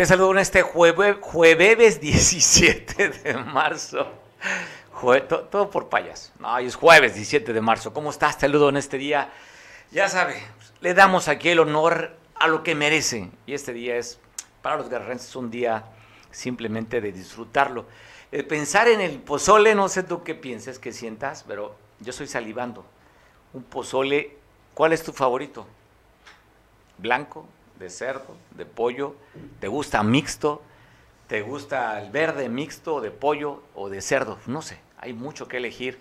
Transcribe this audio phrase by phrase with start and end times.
[0.00, 4.10] Te saludo en este jueves, jueves 17 de marzo.
[5.28, 6.32] todo, por payas.
[6.38, 7.92] No, es jueves 17 de marzo.
[7.92, 8.36] ¿Cómo estás?
[8.38, 9.30] Te saludo en este día.
[9.90, 10.42] Ya sabe,
[10.80, 13.28] le damos aquí el honor a lo que merece.
[13.44, 14.18] Y este día es,
[14.62, 15.84] para los guerrerenses, un día
[16.30, 17.84] simplemente de disfrutarlo.
[18.48, 22.86] pensar en el pozole, no sé tú qué pienses, qué sientas, pero yo estoy salivando.
[23.52, 24.38] Un pozole,
[24.72, 25.66] ¿cuál es tu favorito?
[26.96, 27.46] ¿Blanco?
[27.80, 28.36] ¿De cerdo?
[28.50, 29.14] ¿De pollo?
[29.58, 30.60] ¿Te gusta mixto?
[31.28, 34.38] ¿Te gusta el verde mixto de pollo o de cerdo?
[34.46, 35.98] No sé, hay mucho que elegir.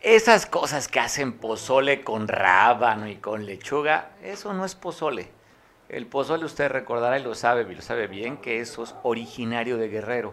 [0.00, 5.28] Esas cosas que hacen pozole con rábano y con lechuga, eso no es pozole.
[5.90, 9.88] El pozole usted recordará y lo sabe, lo sabe bien, que eso es originario de
[9.88, 10.32] Guerrero.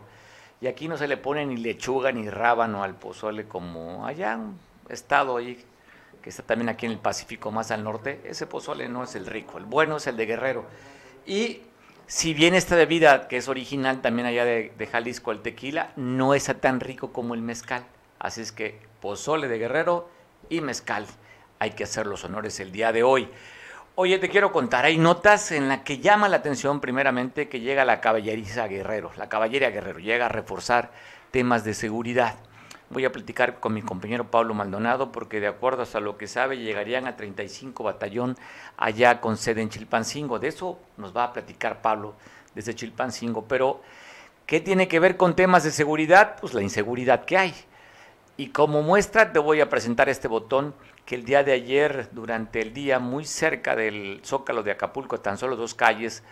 [0.61, 4.39] Y aquí no se le pone ni lechuga ni rábano al pozole como allá,
[4.87, 5.61] estado ahí
[6.27, 8.21] está también aquí en el Pacífico más al norte.
[8.25, 10.65] Ese pozole no es el rico, el bueno es el de Guerrero.
[11.25, 11.61] Y
[12.05, 16.33] si bien esta bebida, que es original también allá de, de Jalisco, el tequila, no
[16.33, 17.85] es tan rico como el mezcal.
[18.19, 20.09] Así es que pozole de Guerrero
[20.49, 21.05] y mezcal.
[21.59, 23.29] Hay que hacer los honores el día de hoy.
[23.99, 27.83] Oye, te quiero contar, hay notas en las que llama la atención primeramente que llega
[27.83, 30.91] la caballeriza Guerrero, la caballería Guerrero, llega a reforzar
[31.31, 32.35] temas de seguridad.
[32.89, 36.57] Voy a platicar con mi compañero Pablo Maldonado porque de acuerdo a lo que sabe
[36.57, 38.37] llegarían a 35 batallón
[38.77, 40.39] allá con sede en Chilpancingo.
[40.39, 42.15] De eso nos va a platicar Pablo
[42.55, 43.45] desde Chilpancingo.
[43.45, 43.81] Pero,
[44.45, 46.37] ¿qué tiene que ver con temas de seguridad?
[46.39, 47.53] Pues la inseguridad que hay.
[48.37, 50.73] Y como muestra te voy a presentar este botón
[51.05, 55.37] que el día de ayer, durante el día, muy cerca del Zócalo de Acapulco, tan
[55.37, 56.23] solo dos calles,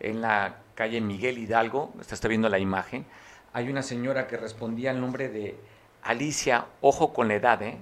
[0.00, 3.06] en la calle Miguel Hidalgo, usted está viendo la imagen,
[3.52, 5.56] hay una señora que respondía al nombre de
[6.02, 7.78] Alicia, ojo con la edad, ¿eh?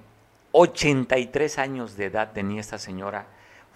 [0.53, 3.25] 83 años de edad tenía esta señora,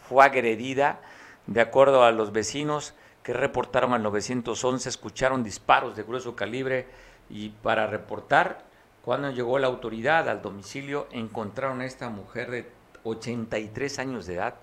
[0.07, 0.99] fue agredida,
[1.47, 2.93] de acuerdo a los vecinos
[3.23, 6.87] que reportaron al 911, escucharon disparos de grueso calibre
[7.29, 8.63] y para reportar
[9.05, 12.71] cuando llegó la autoridad al domicilio, encontraron a esta mujer de
[13.03, 14.55] 83 años de edad,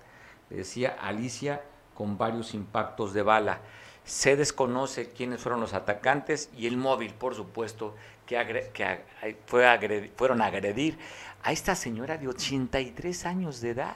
[0.49, 1.61] decía Alicia,
[1.95, 3.59] con varios impactos de bala.
[4.03, 9.01] Se desconoce quiénes fueron los atacantes y el móvil, por supuesto, que,
[9.45, 10.97] fue fueron a agredir
[11.43, 13.95] a esta señora de 83 años de edad.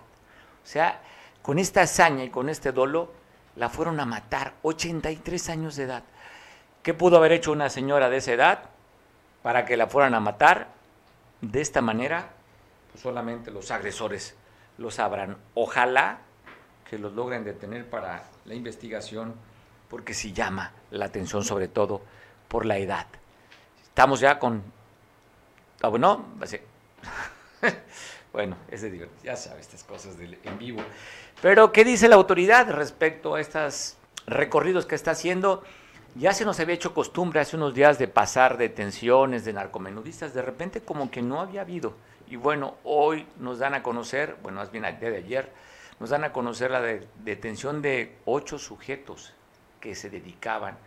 [0.63, 1.01] O sea,
[1.41, 3.11] con esta hazaña y con este dolo,
[3.55, 6.03] la fueron a matar, 83 años de edad.
[6.83, 8.69] ¿Qué pudo haber hecho una señora de esa edad?
[9.47, 10.67] para que la fueran a matar.
[11.39, 12.27] De esta manera,
[12.91, 14.35] pues solamente los agresores
[14.77, 15.37] lo sabrán.
[15.53, 16.19] Ojalá
[16.89, 19.35] que los logren detener para la investigación,
[19.89, 22.01] porque si llama la atención sobre todo
[22.49, 23.07] por la edad.
[23.97, 24.61] Estamos ya con...
[25.81, 26.23] Ah, bueno,
[28.31, 30.83] bueno, es de divertido, ya sabes estas cosas en vivo.
[31.41, 33.97] Pero, ¿qué dice la autoridad respecto a estos
[34.27, 35.63] recorridos que está haciendo?
[36.13, 40.43] Ya se nos había hecho costumbre hace unos días de pasar detenciones de narcomenudistas, de
[40.43, 41.95] repente como que no había habido.
[42.27, 45.51] Y bueno, hoy nos dan a conocer, bueno, más bien al día de ayer,
[45.99, 46.83] nos dan a conocer la
[47.23, 49.33] detención de ocho sujetos
[49.81, 50.77] que se dedicaban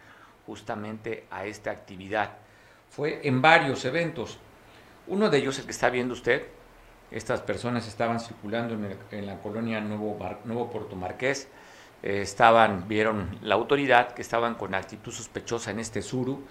[0.46, 2.36] justamente a esta actividad.
[2.90, 4.38] Fue en varios eventos.
[5.06, 6.42] Uno de ellos, el que está viendo usted,
[7.12, 8.76] estas personas estaban circulando
[9.12, 11.48] en, la colonia Nuevo, Nuevo Puerto Marqués,
[12.02, 16.42] eh, estaban, vieron la autoridad que estaban con actitud sospechosa en este suru,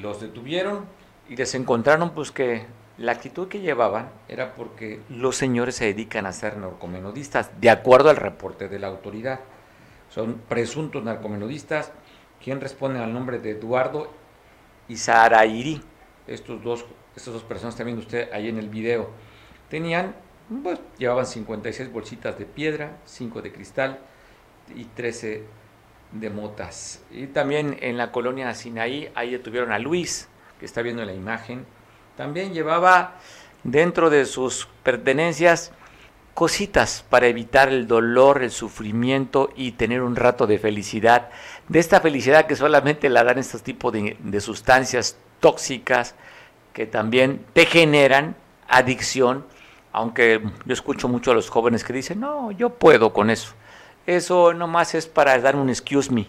[0.00, 0.86] los detuvieron
[1.28, 2.66] y les encontraron pues que
[2.98, 8.10] la actitud que llevaban era porque los señores se dedican a ser narcomenudistas, de acuerdo
[8.10, 9.40] al reporte de la autoridad.
[10.08, 11.92] Son presuntos narcomenudistas,
[12.42, 14.10] quien responde al nombre de Eduardo
[14.88, 15.80] y Sarairi.
[16.26, 19.10] Estos dos, estas dos personas viendo usted ahí en el video.
[19.68, 20.14] Tenían,
[20.62, 23.98] pues, llevaban 56 bolsitas de piedra, 5 de cristal,
[24.74, 25.44] y 13
[26.12, 27.02] de motas.
[27.10, 31.64] Y también en la colonia Sinaí, ahí detuvieron a Luis, que está viendo la imagen.
[32.16, 33.18] También llevaba
[33.62, 35.72] dentro de sus pertenencias
[36.36, 41.30] cositas para evitar el dolor, el sufrimiento y tener un rato de felicidad.
[41.66, 46.14] De esta felicidad que solamente la dan estos tipos de, sustancias tóxicas
[46.74, 48.36] que también te generan
[48.68, 49.46] adicción,
[49.92, 53.54] aunque yo escucho mucho a los jóvenes que dicen, no, yo puedo con eso.
[54.06, 56.26] Eso nomás es para dar un excuse me,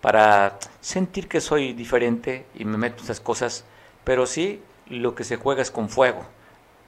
[0.00, 3.66] para sentir que soy diferente y me meto esas cosas,
[4.02, 6.24] pero sí lo que se juega es con fuego.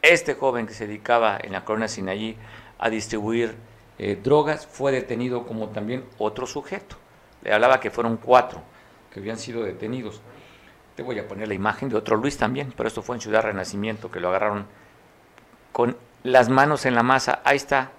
[0.02, 2.36] Este joven que se dedicaba en la corona Sinaí
[2.78, 3.56] a distribuir
[3.98, 6.96] eh, drogas fue detenido como también otro sujeto.
[7.42, 8.62] Le hablaba que fueron cuatro
[9.12, 10.20] que habían sido detenidos.
[10.94, 13.42] Te voy a poner la imagen de otro Luis también, pero esto fue en Ciudad
[13.42, 14.66] Renacimiento, que lo agarraron
[15.72, 17.40] con las manos en la masa.
[17.44, 17.90] Ahí está,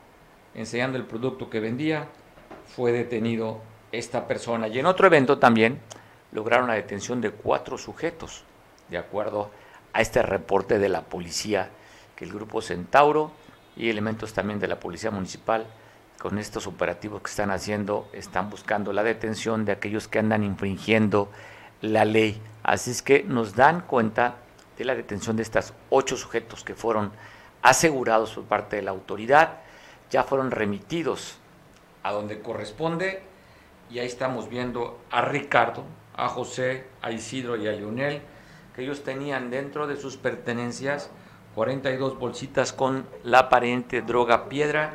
[0.53, 2.07] enseñando el producto que vendía,
[2.75, 3.61] fue detenido
[3.91, 4.67] esta persona.
[4.67, 5.79] Y en otro evento también
[6.31, 8.43] lograron la detención de cuatro sujetos,
[8.89, 9.49] de acuerdo
[9.93, 11.69] a este reporte de la policía,
[12.25, 13.31] el grupo Centauro
[13.75, 15.65] y elementos también de la policía municipal,
[16.19, 21.29] con estos operativos que están haciendo, están buscando la detención de aquellos que andan infringiendo
[21.81, 22.41] la ley.
[22.61, 24.35] Así es que nos dan cuenta
[24.77, 27.11] de la detención de estos ocho sujetos que fueron
[27.61, 29.59] asegurados por parte de la autoridad,
[30.09, 31.37] ya fueron remitidos
[32.03, 33.23] a donde corresponde
[33.89, 35.83] y ahí estamos viendo a Ricardo,
[36.15, 38.21] a José, a Isidro y a Leonel,
[38.75, 41.09] que ellos tenían dentro de sus pertenencias
[41.59, 44.93] 42 bolsitas con la aparente droga piedra,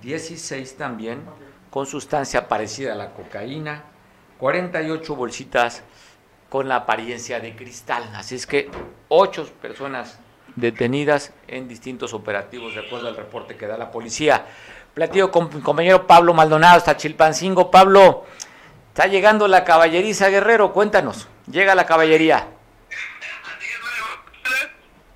[0.00, 1.20] 16 también
[1.70, 3.82] con sustancia parecida a la cocaína,
[4.38, 5.82] 48 bolsitas
[6.48, 8.08] con la apariencia de cristal.
[8.14, 8.70] Así es que
[9.08, 10.20] 8 personas
[10.54, 14.46] detenidas en distintos operativos, de acuerdo al reporte que da la policía.
[14.94, 17.72] Platillo con mi compañero Pablo Maldonado hasta Chilpancingo.
[17.72, 18.24] Pablo,
[18.86, 21.26] está llegando la caballeriza Guerrero, cuéntanos.
[21.50, 22.46] Llega la caballería.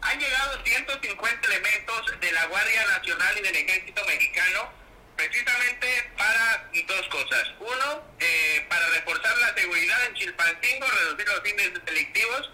[0.01, 4.73] Han llegado 150 elementos de la Guardia Nacional y del Ejército Mexicano
[5.17, 7.49] precisamente para dos cosas.
[7.59, 12.51] Uno, eh, para reforzar la seguridad en Chilpancingo, reducir los índices delictivos,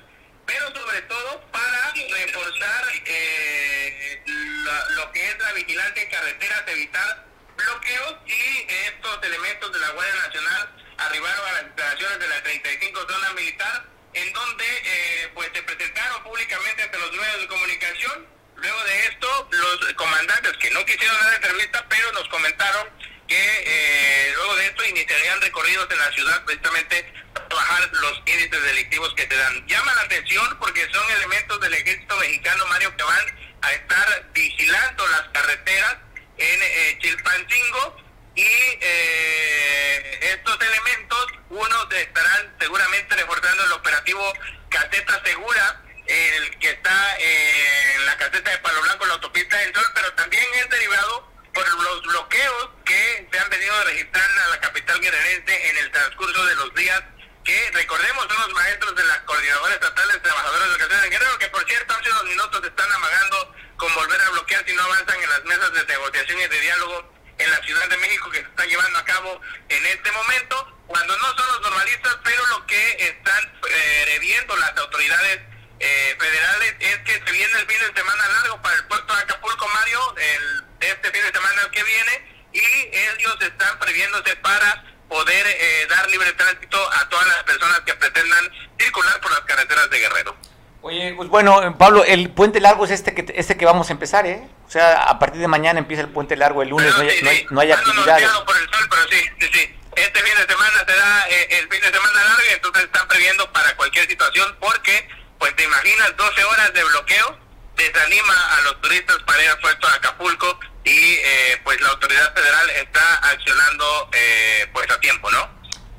[0.47, 7.27] pero sobre todo para reforzar eh, lo, que es la vigilancia en carreteras, evitar
[7.57, 13.07] bloqueos y estos elementos de la Guardia Nacional arribaron a las instalaciones de la 35
[13.09, 18.34] zona militar, en donde eh, pues se presentaron públicamente ante los medios de comunicación.
[18.57, 22.89] Luego de esto, los comandantes que no quisieron dar entrevista, pero nos comentaron
[23.27, 28.63] que eh, luego de esto iniciarían recorridos en la ciudad precisamente para bajar los índices
[28.63, 29.67] delictivos que se dan.
[29.67, 35.07] Llama la atención porque son elementos del ejército mexicano, Mario, que van a estar vigilando
[35.09, 35.97] las carreteras
[36.37, 37.97] en eh, Chilpancingo
[38.37, 44.33] y eh, estos elementos, unos estarán seguramente reforzando el operativo
[44.69, 50.13] Caseta Segura, el que está en la caseta de Palo Blanco, la autopista Sol, pero
[50.15, 55.71] también es derivado por los bloqueos que se han venido registrando a la capital guerrerense
[55.71, 57.03] en el transcurso de los días
[57.45, 61.39] que recordemos son los maestros de la Coordinadora Estatal de Trabajadores de Educación de Guerrero,
[61.39, 65.23] que por cierto hace unos minutos están amagando con volver a bloquear si no avanzan
[65.23, 68.49] en las mesas de negociación y de diálogo en la Ciudad de México que se
[68.49, 72.97] están llevando a cabo en este momento, cuando no son los normalistas, pero lo que
[72.99, 75.41] están previendo las autoridades
[75.85, 79.23] eh, federales es que se viene el fin de semana largo para el puerto de
[79.23, 82.13] Acapulco, Mario, el, este fin de semana que viene,
[82.53, 87.95] y ellos están previéndose para poder eh, dar libre tránsito a todas las personas que
[87.95, 90.37] pretendan circular por las carreteras de Guerrero.
[90.81, 94.27] Oye, pues bueno, Pablo, el puente largo es este que este que vamos a empezar,
[94.27, 94.47] ¿eh?
[94.67, 97.31] O sea, a partir de mañana empieza el puente largo, el lunes no, hay, no,
[97.31, 98.29] hay, no hay actividades.
[98.45, 99.75] por el sol, pero sí, sí, sí.
[99.97, 103.09] Este fin de semana se da eh, el fin de semana largo y entonces están
[103.09, 105.09] previendo para cualquier situación porque,
[105.45, 107.37] pues te imaginas, 12 horas de bloqueo
[107.77, 112.71] desanima a los turistas para ir al puerto Acapulco y eh, pues la autoridad federal
[112.71, 115.47] está accionando eh, pues a tiempo, ¿no?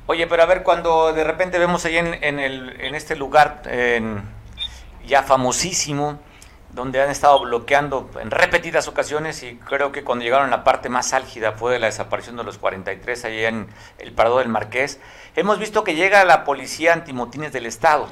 [0.06, 3.62] Oye, pero a ver, cuando de repente vemos ahí en, en, el, en este lugar
[5.04, 6.20] ya famosísimo,
[6.70, 10.88] donde han estado bloqueando en repetidas ocasiones y creo que cuando llegaron a la parte
[10.88, 13.68] más álgida fue de la desaparición de los 43 allá en
[13.98, 14.98] el Parado del Marqués,
[15.36, 18.08] hemos visto que llega la policía antimotines del Estado,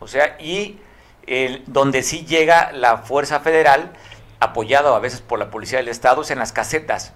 [0.00, 0.78] o sea, y
[1.66, 3.92] donde sí llega la Fuerza Federal,
[4.40, 7.12] apoyado a veces por la Policía del Estado, es en las casetas.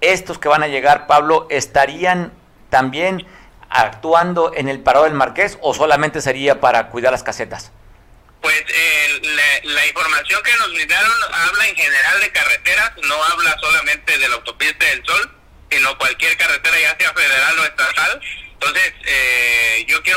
[0.00, 2.32] Estos que van a llegar, Pablo, ¿estarían
[2.70, 3.26] también
[3.68, 7.72] actuando en el Parado del Marqués o solamente sería para cuidar las casetas?
[8.40, 13.56] Pues eh, la, la, información que nos brindaron habla en general de carreteras, no habla
[13.60, 15.34] solamente de la autopista del Sol,
[15.70, 18.20] sino cualquier carretera, ya sea federal o estatal.
[18.52, 19.67] Entonces, eh,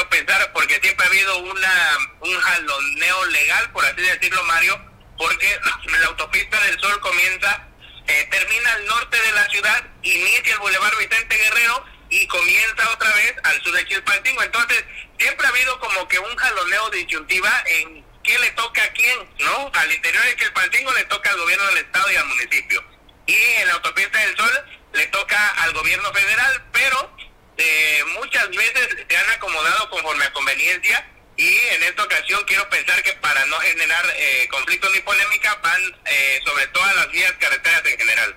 [0.09, 4.81] pensar, porque siempre ha habido una un jaloneo legal, por así decirlo, Mario,
[5.17, 5.59] porque
[5.99, 7.67] la autopista del Sol comienza,
[8.07, 13.09] eh, termina al norte de la ciudad, inicia el Boulevard Vicente Guerrero y comienza otra
[13.13, 14.43] vez al sur de Chilpancingo.
[14.43, 14.83] Entonces,
[15.17, 19.71] siempre ha habido como que un jaloneo disyuntiva en qué le toca a quién, ¿no?
[19.73, 22.83] Al interior de Chilpancingo le toca al gobierno del estado y al municipio.
[23.27, 27.15] Y en la autopista del Sol le toca al gobierno federal, pero
[27.61, 31.05] eh, muchas veces se han acomodado conforme a conveniencia
[31.37, 35.81] y en esta ocasión quiero pensar que para no generar eh, conflictos ni polémica van
[36.05, 38.35] eh, sobre todas las vías carreteras en general.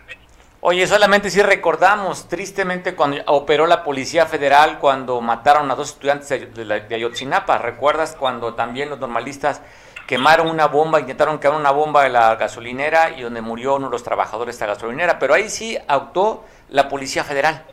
[0.61, 6.29] Oye, solamente si recordamos tristemente cuando operó la Policía Federal cuando mataron a dos estudiantes
[6.29, 7.59] de, de, Ayotzinapa.
[7.59, 9.61] ¿Recuerdas cuando también los normalistas
[10.07, 13.93] quemaron una bomba, intentaron quemar una bomba de la gasolinera y donde murió uno de
[13.93, 15.19] los trabajadores de esta gasolinera?
[15.19, 17.67] Pero ahí sí actuó la Policía Federal.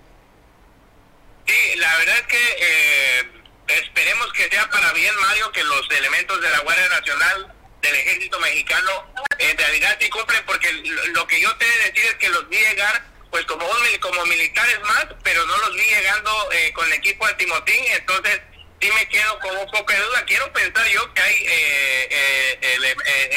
[1.52, 3.32] Sí, la verdad es que eh,
[3.68, 8.40] esperemos que sea para bien, Mario, que los elementos de la Guardia Nacional del Ejército
[8.40, 12.30] Mexicano en realidad sí cumplen, porque lo que yo te he de decir es que
[12.30, 13.66] los vi llegar pues como
[14.00, 18.42] como militares más, pero no los vi llegando eh, con el equipo antimotín, entonces
[18.80, 20.26] sí me quedo con un poco de duda.
[20.26, 22.86] Quiero pensar yo que hay eh, eh, el,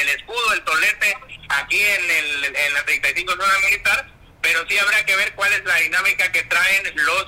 [0.00, 1.16] el, escudo, el tolete
[1.48, 4.13] aquí en, el, en la 35 zona militar,
[4.44, 7.26] pero sí habrá que ver cuál es la dinámica que traen los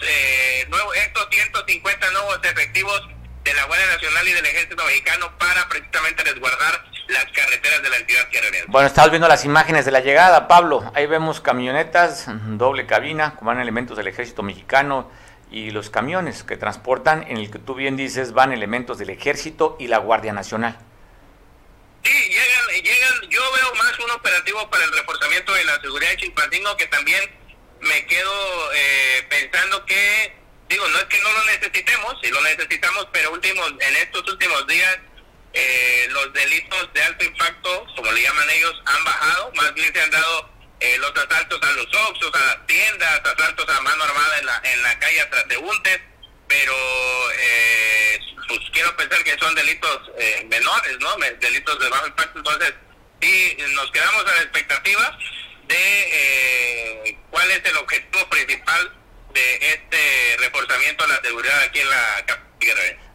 [0.68, 3.08] nuevos, estos 150 nuevos efectivos
[3.42, 7.96] de la Guardia Nacional y del Ejército Mexicano para precisamente resguardar las carreteras de la
[7.96, 8.64] entidad guerrera.
[8.68, 10.92] Bueno, estamos viendo las imágenes de la llegada, Pablo.
[10.94, 15.10] Ahí vemos camionetas, doble cabina, van elementos del Ejército Mexicano
[15.50, 19.76] y los camiones que transportan, en el que tú bien dices, van elementos del Ejército
[19.78, 20.76] y la Guardia Nacional.
[22.02, 22.55] Sí, llegan,
[23.28, 27.22] yo veo más un operativo para el reforzamiento de la seguridad de Chilpancingo que también
[27.80, 30.36] me quedo eh, pensando que
[30.68, 34.66] digo, no es que no lo necesitemos, sí lo necesitamos, pero últimos, en estos últimos
[34.66, 34.98] días
[35.52, 40.00] eh, los delitos de alto impacto, como le llaman ellos, han bajado, más bien se
[40.00, 44.38] han dado eh, los asaltos a los oxos, a las tiendas, asaltos a mano armada
[44.38, 46.00] en la, en la calle de transeúntes,
[46.48, 46.74] pero
[47.38, 50.10] eh, pues quiero pensar que son delitos
[50.48, 51.16] menores, ¿no?
[51.40, 52.74] Delitos de bajo impacto, entonces
[53.20, 55.18] sí nos quedamos a la expectativa
[55.68, 58.92] de cuál es el objetivo principal
[59.34, 62.46] de este reforzamiento a la seguridad aquí en la capital.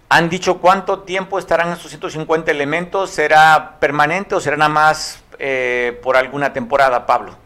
[0.10, 3.12] ¿Han dicho cuánto tiempo estarán estos 150 elementos?
[3.12, 7.38] ¿Será permanente o será nada más eh, por alguna temporada, Pablo?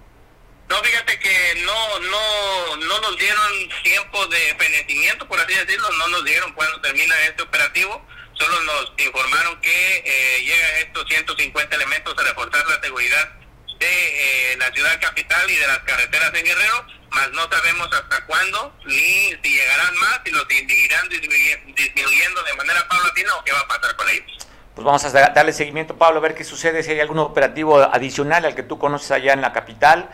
[0.68, 6.08] No, fíjate que no, no, no nos dieron tiempo de fenecimiento, por así decirlo, no
[6.08, 8.04] nos dieron cuándo termina este operativo,
[8.36, 13.30] solo nos informaron que eh, llegan estos 150 elementos a reforzar la seguridad
[13.80, 18.26] de eh, la ciudad capital y de las carreteras en Guerrero, más no sabemos hasta
[18.26, 23.60] cuándo, ni si llegarán más, si los seguirán disminuyendo de manera paulatina o qué va
[23.60, 24.48] a pasar con ellos.
[24.76, 28.46] Pues vamos a darle seguimiento, Pablo, a ver qué sucede, si hay algún operativo adicional
[28.46, 30.10] al que tú conoces allá en la capital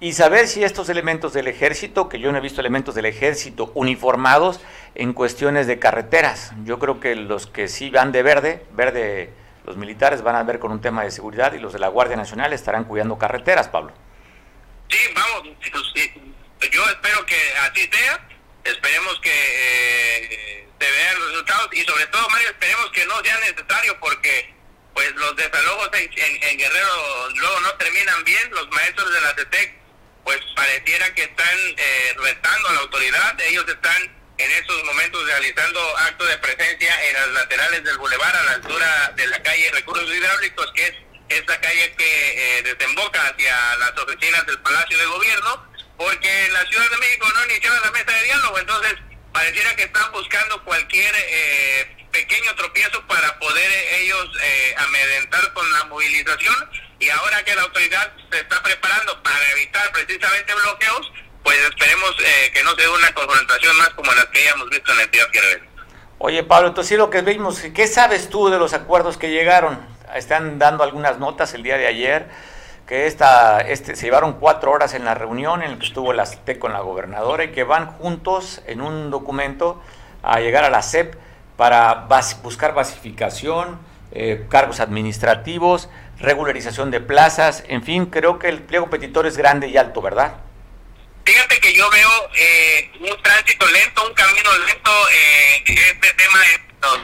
[0.00, 3.72] y saber si estos elementos del ejército, que yo no he visto elementos del ejército
[3.74, 4.60] uniformados
[4.94, 6.52] en cuestiones de carreteras.
[6.64, 9.32] Yo creo que los que sí van de verde, verde
[9.64, 12.16] los militares van a ver con un tema de seguridad y los de la Guardia
[12.16, 13.92] Nacional estarán cuidando carreteras, Pablo.
[14.90, 18.28] Sí, vamos, pues, yo espero que así sea,
[18.64, 23.38] esperemos que eh, se vean los resultados y sobre todo, Mario, esperemos que no sea
[23.40, 24.54] necesario porque
[24.92, 29.74] pues los desalojos en, Guerrero luego no terminan bien, los maestros de la CETEC
[30.22, 36.28] pues pareciera que están eh, retando la autoridad, ellos están en estos momentos realizando actos
[36.28, 40.72] de presencia en las laterales del bulevar a la altura de la calle Recursos Hidráulicos,
[40.74, 40.94] que es
[41.28, 46.90] esta calle que eh, desemboca hacia las oficinas del Palacio de Gobierno, porque la Ciudad
[46.90, 48.94] de México no ha iniciado la mesa de diálogo, entonces
[49.32, 55.84] pareciera que están buscando cualquier eh, pequeño tropiezo para poder ellos eh, amedrentar con la
[55.84, 61.12] movilización y ahora que la autoridad se está preparando para evitar precisamente bloqueos,
[61.44, 64.96] pues esperemos eh, que no sea una confrontación más como las que hayamos visto en
[64.96, 65.40] la entidad que
[66.18, 69.78] Oye, Pablo, entonces sí lo que vimos, ¿qué sabes tú de los acuerdos que llegaron?
[70.14, 72.30] Están dando algunas notas el día de ayer,
[72.86, 76.24] que esta, este, se llevaron cuatro horas en la reunión en la que estuvo la
[76.24, 79.82] CEP con la gobernadora y que van juntos en un documento
[80.22, 81.14] a llegar a la CEP
[81.56, 82.06] para
[82.42, 83.78] buscar basificación,
[84.12, 89.68] eh, cargos administrativos, regularización de plazas, en fin, creo que el pliego petitorio es grande
[89.68, 90.43] y alto, ¿verdad?
[91.24, 96.38] Fíjate que yo veo eh, un tránsito lento, un camino lento eh, en este tema
[96.38, 97.00] de los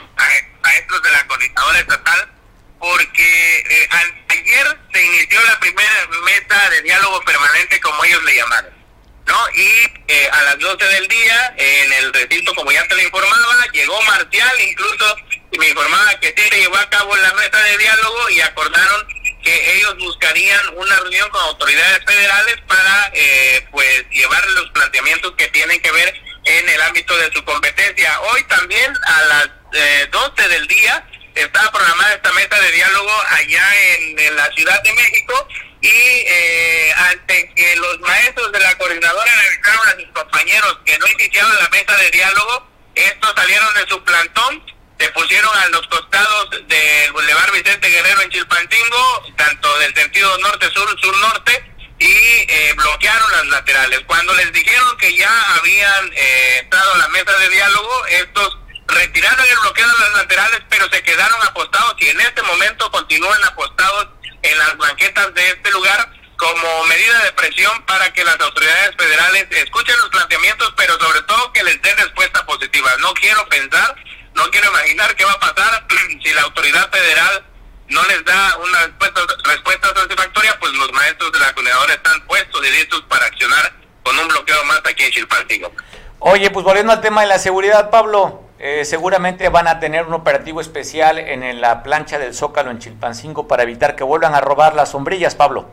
[0.63, 2.33] maestros de la coordinadora estatal,
[2.79, 3.89] porque eh,
[4.29, 8.81] ayer se inició la primera mesa de diálogo permanente, como ellos le llamaron.
[9.27, 9.51] ¿no?
[9.55, 14.03] Y a las 12 del día, en el recinto, como ya te lo informaba, llegó
[14.03, 15.17] Marcial, incluso
[15.59, 19.07] me informaba que se llevó a cabo la mesa de diálogo y acordaron
[19.43, 25.49] que ellos buscarían una reunión con autoridades federales para eh, pues llevar los planteamientos que
[25.49, 28.21] tienen que ver en el ámbito de su competencia.
[28.21, 33.65] Hoy también a las eh, 12 del día está programada esta mesa de diálogo allá
[33.99, 35.49] en, la Ciudad de México
[35.81, 40.99] y eh, ante que los maestros de la coordinadora le avisaron a sus compañeros que
[40.99, 44.63] no iniciaban la mesa de diálogo, estos salieron de su plantón
[45.01, 51.01] se pusieron a los costados del Boulevard Vicente Guerrero en Chilpancingo, tanto del sentido norte-sur,
[51.01, 51.65] sur-norte,
[51.99, 54.01] y eh, bloquearon las laterales.
[54.07, 59.47] Cuando les dijeron que ya habían eh, entrado a la mesa de diálogo, estos retiraron
[59.47, 64.09] el bloqueo de las laterales, pero se quedaron apostados y en este momento continúan apostados
[64.43, 69.47] en las banquetas de este lugar como medida de presión para que las autoridades federales
[69.51, 72.91] escuchen los planteamientos, pero sobre todo que les den respuesta positiva.
[73.01, 73.95] No quiero pensar
[74.35, 75.87] no quiero imaginar qué va a pasar
[76.23, 77.45] si la autoridad federal
[77.89, 82.67] no les da una respuesta, respuesta satisfactoria, pues los maestros de la comunidad están puestos
[82.67, 83.73] y listos para accionar
[84.05, 85.73] con un bloqueo más aquí en Chilpancingo.
[86.21, 90.13] Oye, pues volviendo al tema de la seguridad, Pablo, eh, seguramente van a tener un
[90.13, 94.75] operativo especial en la plancha del Zócalo en Chilpancingo para evitar que vuelvan a robar
[94.75, 95.71] las sombrillas, Pablo.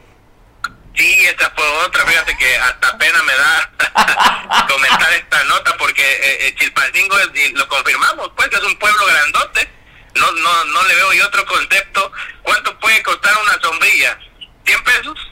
[0.97, 6.47] Sí, esta fue otra, fíjate que hasta pena me da comentar esta nota porque eh,
[6.47, 7.15] eh Chilpancingo,
[7.53, 9.69] lo confirmamos, pues es un pueblo grandote,
[10.15, 12.11] no, no, no le veo yo otro concepto.
[12.41, 14.17] ¿Cuánto puede costar una sombrilla?
[14.65, 15.31] ¿100 pesos?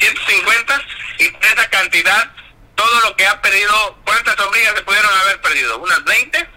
[0.00, 0.84] ¿150?
[1.20, 2.30] Y esa cantidad,
[2.74, 5.78] todo lo que ha perdido, ¿cuántas sombrillas se pudieron haber perdido?
[5.78, 6.50] ¿Unas 20?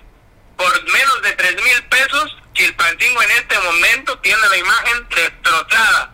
[0.57, 6.11] Por menos de 3 mil pesos, Chilpancingo en este momento tiene la imagen destrozada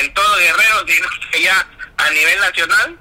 [0.00, 2.98] en todo Guerrero, sino que ya a nivel nacional,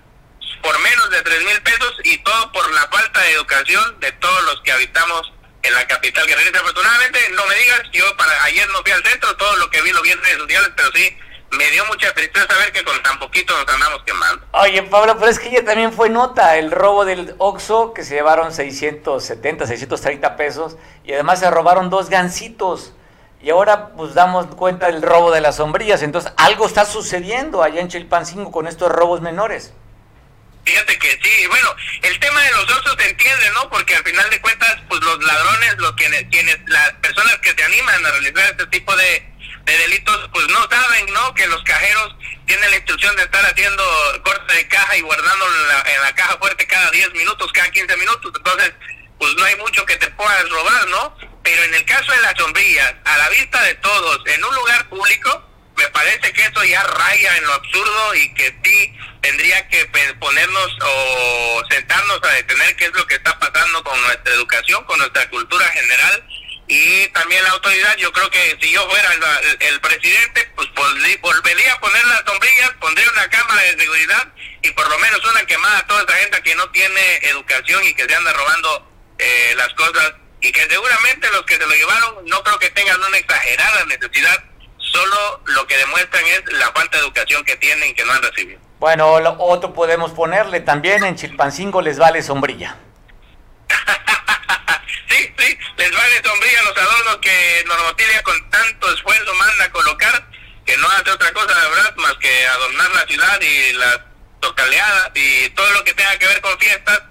[0.61, 4.43] por menos de 3 mil pesos y todo por la falta de educación de todos
[4.43, 6.59] los que habitamos en la capital guerrera.
[6.59, 9.91] Afortunadamente, no me digas, yo para ayer no fui al centro, todo lo que vi
[9.91, 11.17] lo vi en redes sociales, pero sí
[11.51, 14.45] me dio mucha tristeza ver que con tan poquito nos andamos quemando.
[14.51, 18.15] Oye, Pablo, pero es que ya también fue nota el robo del Oxxo, que se
[18.15, 22.93] llevaron 670, 630 pesos, y además se robaron dos gancitos.
[23.41, 26.01] Y ahora pues damos cuenta del robo de las sombrillas.
[26.01, 29.73] Entonces, algo está sucediendo allá en Chilpancingo con estos robos menores.
[30.65, 31.69] Fíjate que sí, bueno,
[32.01, 33.69] el tema de los osos se entiende, ¿no?
[33.69, 37.63] Porque al final de cuentas, pues los ladrones, los quienes, quienes, las personas que se
[37.63, 39.29] animan a realizar este tipo de,
[39.63, 41.33] de delitos, pues no saben, ¿no?
[41.35, 42.15] Que los cajeros
[42.47, 43.83] tienen la instrucción de estar haciendo
[44.23, 48.33] corte de caja y guardándolo en la, caja fuerte cada 10 minutos, cada 15 minutos.
[48.35, 48.73] Entonces,
[49.19, 51.17] pues no hay mucho que te puedas robar, ¿no?
[51.43, 54.89] Pero en el caso de las sombrillas, a la vista de todos, en un lugar
[54.89, 55.43] público,
[55.77, 59.85] me parece que eso ya raya en lo absurdo y que sí tendría que
[60.19, 64.97] ponernos o sentarnos a detener qué es lo que está pasando con nuestra educación, con
[64.97, 66.27] nuestra cultura general
[66.67, 67.95] y también la autoridad.
[67.97, 69.09] Yo creo que si yo fuera
[69.59, 70.67] el, presidente, pues
[71.21, 75.45] volvería a poner las sombrillas, pondría una cámara de seguridad y por lo menos una
[75.45, 79.53] quemada a toda esa gente que no tiene educación y que se anda robando eh,
[79.55, 83.17] las cosas y que seguramente los que se lo llevaron no creo que tengan una
[83.17, 84.43] exagerada necesidad
[84.77, 88.21] solo lo que demuestran es la falta de educación que tienen y que no han
[88.21, 88.59] recibido.
[88.79, 92.77] Bueno, otro podemos ponerle también en Chilpancingo les vale sombrilla.
[95.09, 100.29] sí, sí, les vale sombrilla los adornos que Normotilia con tanto esfuerzo manda a colocar,
[100.65, 103.99] que no hace otra cosa, de verdad, más que adornar la ciudad y las
[104.39, 107.01] tocaleadas y todo lo que tenga que ver con fiestas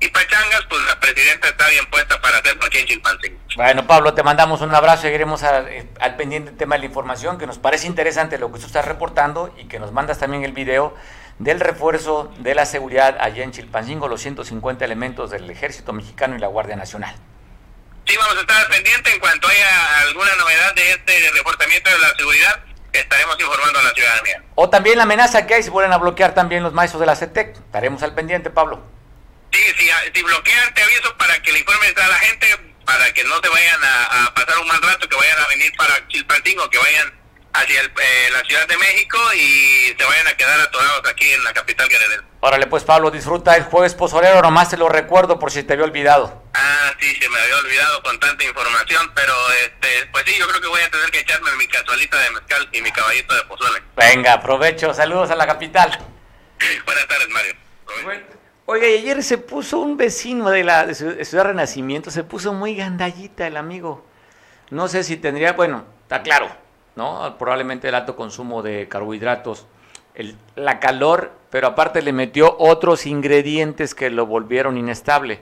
[0.00, 3.38] y pachangas, pues la presidenta está bien puesta para hacer aquí en Chilpancingo.
[3.56, 7.38] Bueno, Pablo, te mandamos un abrazo, seguiremos eh, al pendiente del tema de la información,
[7.38, 10.52] que nos parece interesante lo que tú estás reportando y que nos mandas también el
[10.52, 10.94] video
[11.38, 16.38] del refuerzo de la seguridad allá en Chilpancingo, los 150 elementos del Ejército Mexicano y
[16.38, 17.14] la Guardia Nacional.
[18.06, 22.08] Sí, vamos a estar pendientes en cuanto haya alguna novedad de este reportamiento de la
[22.16, 22.60] seguridad,
[22.92, 24.42] estaremos informando a la ciudadanía.
[24.54, 27.16] O también la amenaza que hay si vuelven a bloquear también los maestros de la
[27.16, 27.56] CETEC.
[27.56, 28.97] Estaremos al pendiente, Pablo.
[30.14, 32.46] Si, bloquean, te aviso para que le informes a la gente,
[32.84, 36.06] para que no se vayan a, pasar un mal rato, que vayan a venir para
[36.08, 37.12] Chilpancingo, que vayan
[37.52, 41.52] hacia eh, la Ciudad de México y se vayan a quedar atorados aquí en la
[41.52, 42.22] capital guerrera.
[42.40, 45.84] Órale, pues Pablo, disfruta el jueves pozolero, nomás te lo recuerdo por si te había
[45.84, 46.44] olvidado.
[46.54, 49.34] Ah, sí, se me había olvidado con tanta información, pero
[49.64, 52.68] este, pues sí, yo creo que voy a tener que echarme mi casualita de mezcal
[52.72, 53.82] y mi caballito de pozole.
[53.96, 55.98] Venga, aprovecho, saludos a la capital.
[56.84, 57.54] Buenas tardes, Mario.
[58.70, 63.46] Oiga, y ayer se puso un vecino de la Ciudad Renacimiento, se puso muy gandallita
[63.46, 64.04] el amigo.
[64.68, 66.48] No sé si tendría, bueno, está claro,
[66.94, 67.38] ¿no?
[67.38, 69.66] Probablemente el alto consumo de carbohidratos,
[70.14, 75.40] el, la calor, pero aparte le metió otros ingredientes que lo volvieron inestable.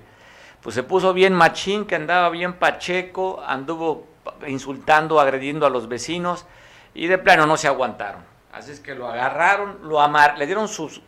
[0.63, 4.07] Pues se puso bien machín, que andaba bien pacheco, anduvo
[4.47, 6.47] insultando, agrediendo a los vecinos
[6.95, 8.23] y de plano no se aguantaron.
[8.53, 11.03] Así es que lo agarraron, lo amar, le dieron sus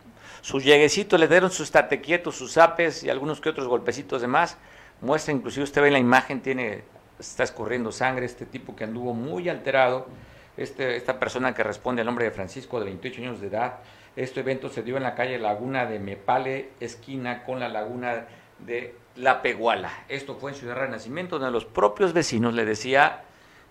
[0.49, 4.57] sus lleguecitos, le dieron sus tatequietos, sus apes y algunos que otros golpecitos de más.
[4.99, 6.81] Muestra, inclusive usted ve en la imagen, tiene,
[7.19, 10.07] está escurriendo sangre, este tipo que anduvo muy alterado,
[10.57, 13.75] este, esta persona que responde al nombre de Francisco, de 28 años de edad.
[14.15, 18.25] Este evento se dio en la calle Laguna de Mepale, esquina con la Laguna
[18.57, 20.05] de La Peguala.
[20.09, 23.21] Esto fue en Ciudad Renacimiento, donde los propios vecinos le decía,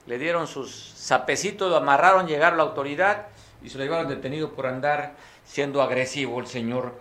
[0.07, 3.27] le dieron sus sapecitos, lo amarraron, llegaron la autoridad
[3.65, 5.15] y se lo llevaron detenido por andar
[5.49, 6.95] siendo agresivo el señor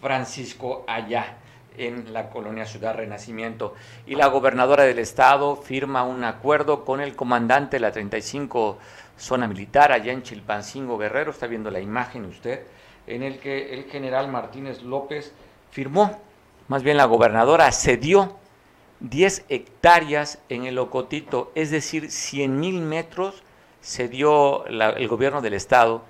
[0.00, 1.36] Francisco allá
[1.78, 3.74] en la colonia Ciudad Renacimiento.
[4.06, 8.78] Y la gobernadora del estado firma un acuerdo con el comandante de la 35
[9.16, 12.62] zona militar allá en Chilpancingo Guerrero, está viendo la imagen usted,
[13.06, 15.32] en el que el general Martínez López
[15.70, 16.20] firmó,
[16.68, 18.36] más bien la gobernadora cedió
[19.00, 23.42] 10 hectáreas en el Ocotito, es decir, 100 mil metros
[23.80, 26.02] se dio el gobierno del estado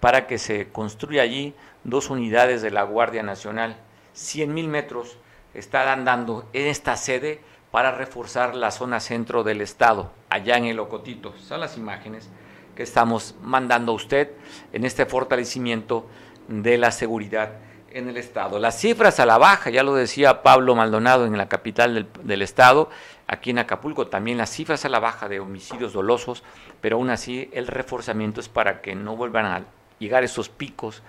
[0.00, 3.76] para que se construya allí dos unidades de la Guardia Nacional.
[4.12, 5.18] 100 mil metros
[5.54, 10.80] están dando en esta sede para reforzar la zona centro del estado, allá en el
[10.80, 11.34] Ocotito.
[11.36, 12.28] Son las imágenes
[12.74, 14.30] que estamos mandando a usted
[14.72, 16.06] en este fortalecimiento
[16.48, 17.52] de la seguridad
[17.90, 18.58] en el Estado.
[18.58, 22.90] Las cifras a la baja, ya lo decía Pablo Maldonado en la capital del, Estado,
[23.26, 26.42] aquí en Acapulco también las cifras a la baja de homicidios dolosos,
[26.80, 29.64] pero aún así el reforzamiento es para que no vuelvan a
[29.98, 31.02] llegar esos picos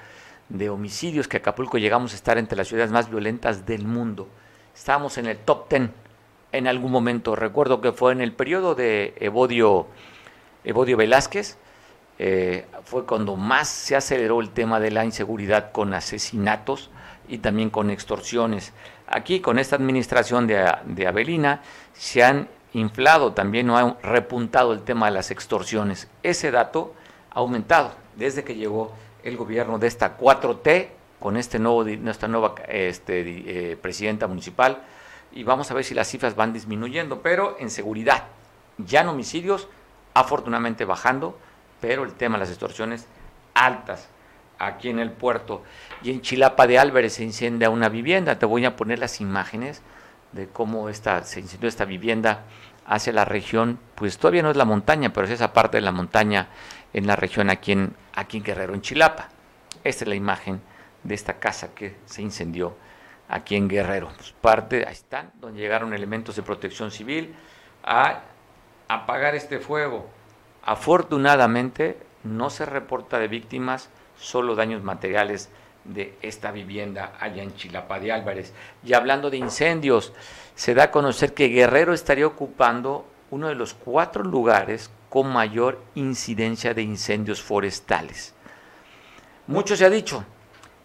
[0.49, 4.27] de homicidios que Acapulco llegamos a estar entre las ciudades más violentas del mundo.
[4.75, 5.93] Estamos en el top ten
[6.51, 7.35] en algún momento.
[7.35, 9.87] Recuerdo que fue en el periodo de Evodio,
[10.63, 11.57] Evodio Velázquez,
[12.17, 16.89] eh, fue cuando más se aceleró el tema de la inseguridad con asesinatos
[17.27, 18.73] y también con extorsiones.
[19.07, 21.61] Aquí con esta administración de, de Avelina
[21.93, 26.09] se han inflado también, no ha repuntado el tema de las extorsiones.
[26.23, 26.93] Ese dato
[27.31, 33.71] ha aumentado desde que llegó el gobierno de esta 4T con este nuevo, nueva este,
[33.71, 34.83] eh, presidenta municipal
[35.31, 38.25] y vamos a ver si las cifras van disminuyendo, pero en seguridad,
[38.77, 39.67] ya en homicidios,
[40.13, 41.37] afortunadamente bajando,
[41.81, 43.07] pero el tema de las extorsiones
[43.53, 44.09] altas
[44.57, 45.63] aquí en el puerto.
[46.03, 48.39] Y en Chilapa de Álvarez se incendia una vivienda.
[48.39, 49.81] Te voy a poner las imágenes
[50.33, 52.43] de cómo esta, se incendió esta vivienda
[52.85, 55.91] hacia la región, pues todavía no es la montaña, pero es esa parte de la
[55.91, 56.47] montaña
[56.93, 59.29] en la región aquí en, aquí en Guerrero, en Chilapa.
[59.83, 60.61] Esta es la imagen
[61.03, 62.75] de esta casa que se incendió
[63.27, 64.09] aquí en Guerrero.
[64.15, 67.35] Pues parte, ahí están, donde llegaron elementos de protección civil
[67.83, 68.21] a
[68.87, 70.09] apagar este fuego.
[70.63, 75.49] Afortunadamente no se reporta de víctimas, solo daños materiales
[75.85, 78.53] de esta vivienda allá en Chilapa de Álvarez.
[78.83, 80.11] Y hablando de incendios,
[80.55, 85.81] se da a conocer que Guerrero estaría ocupando uno de los cuatro lugares con mayor
[85.95, 88.33] incidencia de incendios forestales.
[89.47, 90.23] Mucho se ha dicho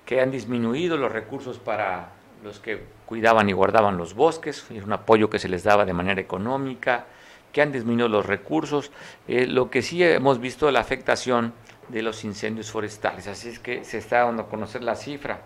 [0.07, 4.93] que han disminuido los recursos para los que cuidaban y guardaban los bosques, es un
[4.93, 7.07] apoyo que se les daba de manera económica,
[7.53, 8.91] que han disminuido los recursos,
[9.29, 11.55] eh, lo que sí hemos visto la afectación
[11.89, 15.41] de los incendios forestales, así es que se está dando a conocer la cifra.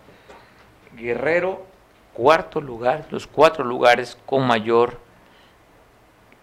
[0.96, 1.66] Guerrero,
[2.14, 4.98] cuarto lugar, los cuatro lugares con mayor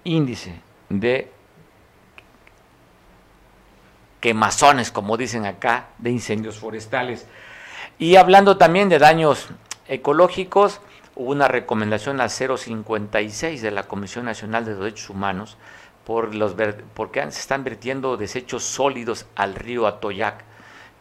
[0.03, 1.31] índice de
[4.25, 7.27] quemazones, como dicen acá, de incendios forestales.
[7.99, 9.49] Y hablando también de daños
[9.87, 10.81] ecológicos,
[11.13, 15.57] hubo una recomendación a 056 de la Comisión Nacional de Derechos Humanos
[16.05, 16.55] por los
[16.95, 20.43] porque se están vertiendo desechos sólidos al río Atoyac,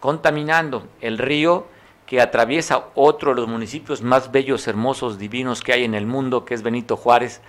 [0.00, 1.66] contaminando el río
[2.04, 6.44] que atraviesa otro de los municipios más bellos, hermosos, divinos que hay en el mundo,
[6.44, 7.40] que es Benito Juárez.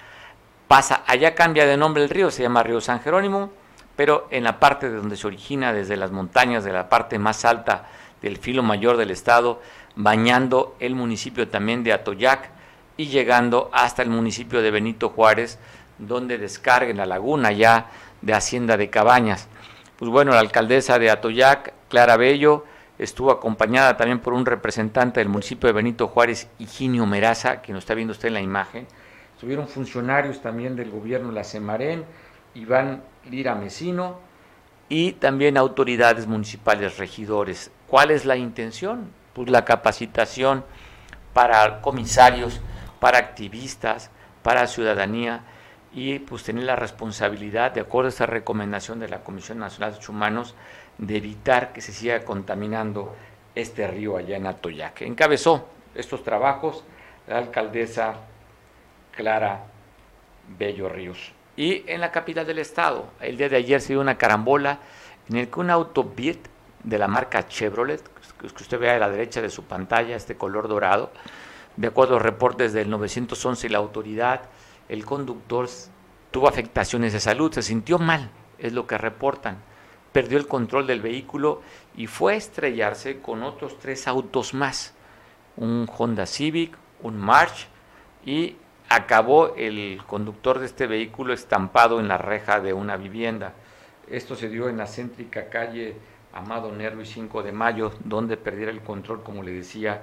[0.69, 3.51] Pasa, allá cambia de nombre el río, se llama Río San Jerónimo,
[3.95, 7.45] pero en la parte de donde se origina, desde las montañas, de la parte más
[7.45, 7.87] alta
[8.21, 9.61] del filo mayor del estado,
[9.95, 12.49] bañando el municipio también de Atoyac,
[12.97, 15.59] y llegando hasta el municipio de Benito Juárez,
[15.97, 17.87] donde descarguen la laguna ya
[18.21, 19.47] de Hacienda de Cabañas.
[19.97, 22.65] Pues bueno, la alcaldesa de Atoyac, Clara Bello,
[22.97, 27.83] estuvo acompañada también por un representante del municipio de Benito Juárez, Higinio Meraza, que nos
[27.83, 28.87] está viendo usted en la imagen.
[29.33, 32.05] Estuvieron funcionarios también del gobierno de la Semarén,
[32.55, 34.19] Iván Lira Mesino,
[34.89, 37.71] y también autoridades municipales, regidores.
[37.87, 39.11] ¿Cuál es la intención?
[39.33, 40.63] Pues la capacitación
[41.33, 42.61] para comisarios,
[42.99, 44.11] para activistas,
[44.43, 45.41] para ciudadanía
[45.93, 49.93] y pues tener la responsabilidad, de acuerdo a esta recomendación de la Comisión Nacional de
[49.95, 50.55] Derechos Humanos,
[50.97, 53.15] de evitar que se siga contaminando
[53.55, 55.01] este río allá en Atoyac.
[55.01, 56.83] Encabezó estos trabajos
[57.27, 58.15] la alcaldesa
[59.11, 59.63] Clara
[60.57, 61.31] Bello Ríos.
[61.57, 64.79] Y en la capital del estado, el día de ayer se dio una carambola
[65.29, 66.37] en el que un auto Beat
[66.83, 68.01] de la marca Chevrolet,
[68.37, 71.11] que usted vea a la derecha de su pantalla, este color dorado,
[71.77, 74.41] de acuerdo a los reportes del 911 y la autoridad,
[74.89, 75.67] el conductor
[76.31, 79.57] tuvo afectaciones de salud, se sintió mal, es lo que reportan.
[80.11, 81.61] Perdió el control del vehículo
[81.95, 84.93] y fue a estrellarse con otros tres autos más,
[85.57, 87.67] un Honda Civic, un March
[88.25, 88.55] y
[88.95, 93.53] acabó el conductor de este vehículo estampado en la reja de una vivienda.
[94.09, 95.95] Esto se dio en la céntrica calle
[96.33, 100.01] Amado Nervo y 5 de Mayo, donde perdiera el control, como le decía,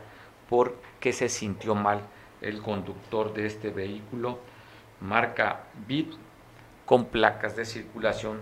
[0.49, 2.01] porque se sintió mal
[2.41, 4.39] el conductor de este vehículo,
[5.01, 6.13] marca BIT,
[6.85, 8.41] con placas de circulación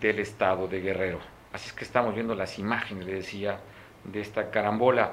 [0.00, 1.20] del estado de Guerrero.
[1.52, 3.60] Así es que estamos viendo las imágenes, le decía,
[4.04, 5.12] de esta carambola.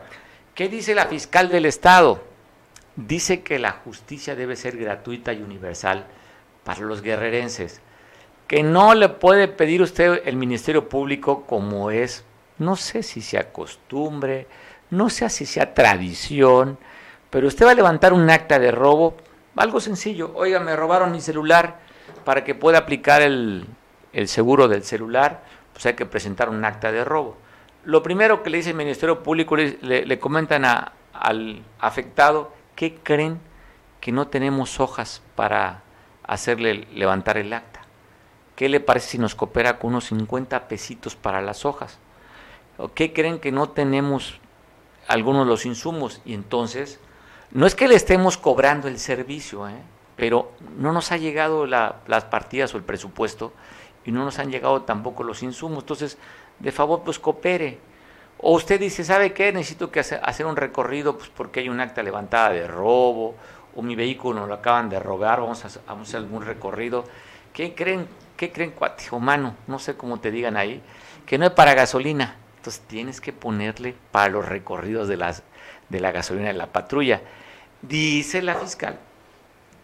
[0.55, 2.21] ¿Qué dice la fiscal del estado?
[3.07, 6.05] Dice que la justicia debe ser gratuita y universal
[6.63, 7.81] para los guerrerenses,
[8.47, 12.25] que no le puede pedir usted el Ministerio Público como es,
[12.57, 14.47] no sé si sea costumbre,
[14.89, 16.77] no sé si sea tradición,
[17.29, 19.15] pero usted va a levantar un acta de robo,
[19.55, 21.79] algo sencillo, oiga, me robaron mi celular,
[22.25, 23.65] para que pueda aplicar el,
[24.25, 27.37] seguro del celular, pues hay que presentar un acta de robo.
[27.85, 33.41] Lo primero que le dice el Ministerio Público, le, comentan al afectado, ¿qué creen
[33.99, 35.83] que no tenemos hojas para
[36.23, 37.81] hacerle levantar el acta?
[38.55, 41.99] ¿Qué le parece si nos coopera con unos 50 pesitos para las hojas?
[42.77, 44.39] ¿O qué creen que no tenemos
[45.09, 46.21] algunos de los insumos?
[46.23, 47.01] Y entonces,
[47.51, 49.81] no es que le estemos cobrando el servicio, ¿eh?
[50.15, 53.51] pero no nos ha llegado las partidas o el presupuesto
[54.05, 55.79] y no nos han llegado tampoco los insumos.
[55.79, 56.17] Entonces,
[56.59, 57.77] de favor, pues coopere.
[58.41, 59.51] O usted dice, ¿sabe qué?
[59.51, 63.35] Necesito que hacer un recorrido pues porque hay un acta levantada de robo
[63.75, 67.03] o mi vehículo lo acaban de robar, vamos a, hacer algún recorrido.
[67.53, 69.05] ¿Qué creen, qué creen, cuate?
[69.67, 70.81] No sé cómo te digan ahí,
[71.25, 72.37] que no es para gasolina.
[72.57, 75.43] Entonces tienes que ponerle para los recorridos de, las,
[75.89, 77.21] de la gasolina de la patrulla.
[77.81, 78.97] Dice la fiscal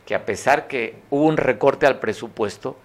[0.05, 2.77] que a pesar que hubo un recorte al presupuesto,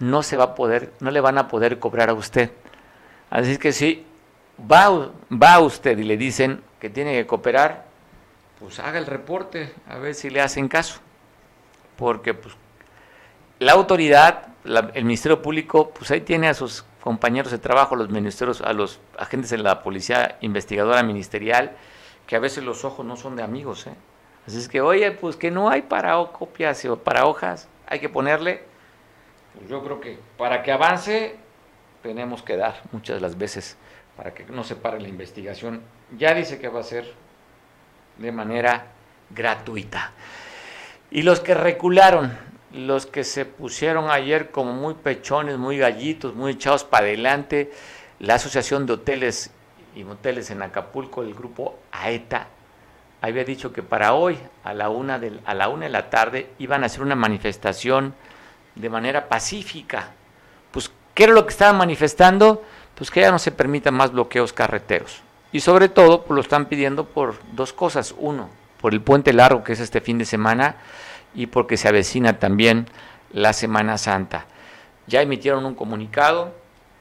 [0.00, 2.50] no se va a poder, no le van a poder cobrar a usted.
[3.30, 4.06] Así que si
[4.58, 7.86] va, va usted y le dicen que tiene que cooperar,
[8.58, 11.00] pues haga el reporte, a ver si le hacen caso.
[11.96, 12.54] Porque pues
[13.58, 18.60] la autoridad, el Ministerio Público, pues ahí tiene a sus compañeros de trabajo, los ministerios,
[18.60, 21.72] a los agentes de la policía investigadora ministerial,
[22.26, 23.94] que a veces los ojos no son de amigos, ¿eh?
[24.46, 28.08] Así es que, oye, pues que no hay para copias o para hojas, hay que
[28.08, 28.62] ponerle.
[29.54, 31.36] Pues yo creo que para que avance
[32.02, 33.76] tenemos que dar muchas de las veces
[34.18, 35.80] para que no se pare la investigación.
[36.18, 37.14] Ya dice que va a ser
[38.18, 38.88] de manera
[39.30, 40.10] gratuita.
[41.12, 42.36] Y los que recularon,
[42.72, 47.70] los que se pusieron ayer como muy pechones, muy gallitos, muy echados para adelante,
[48.18, 49.52] la Asociación de Hoteles
[49.94, 52.48] y Moteles en Acapulco, el grupo AETA,
[53.20, 56.50] había dicho que para hoy, a la una de, a la, una de la tarde,
[56.58, 58.14] iban a hacer una manifestación
[58.74, 60.10] de manera pacífica.
[60.72, 62.64] Pues, ¿qué era lo que estaban manifestando?
[62.98, 65.22] Pues que ya no se permitan más bloqueos carreteros.
[65.52, 68.14] Y sobre todo, pues lo están pidiendo por dos cosas.
[68.18, 70.76] Uno, por el puente largo que es este fin de semana
[71.34, 72.86] y porque se avecina también
[73.32, 74.46] la Semana Santa.
[75.06, 76.52] Ya emitieron un comunicado,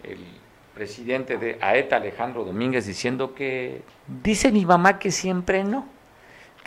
[0.04, 0.20] el
[0.74, 5.98] presidente de AETA, Alejandro Domínguez, diciendo que dice mi mamá que siempre no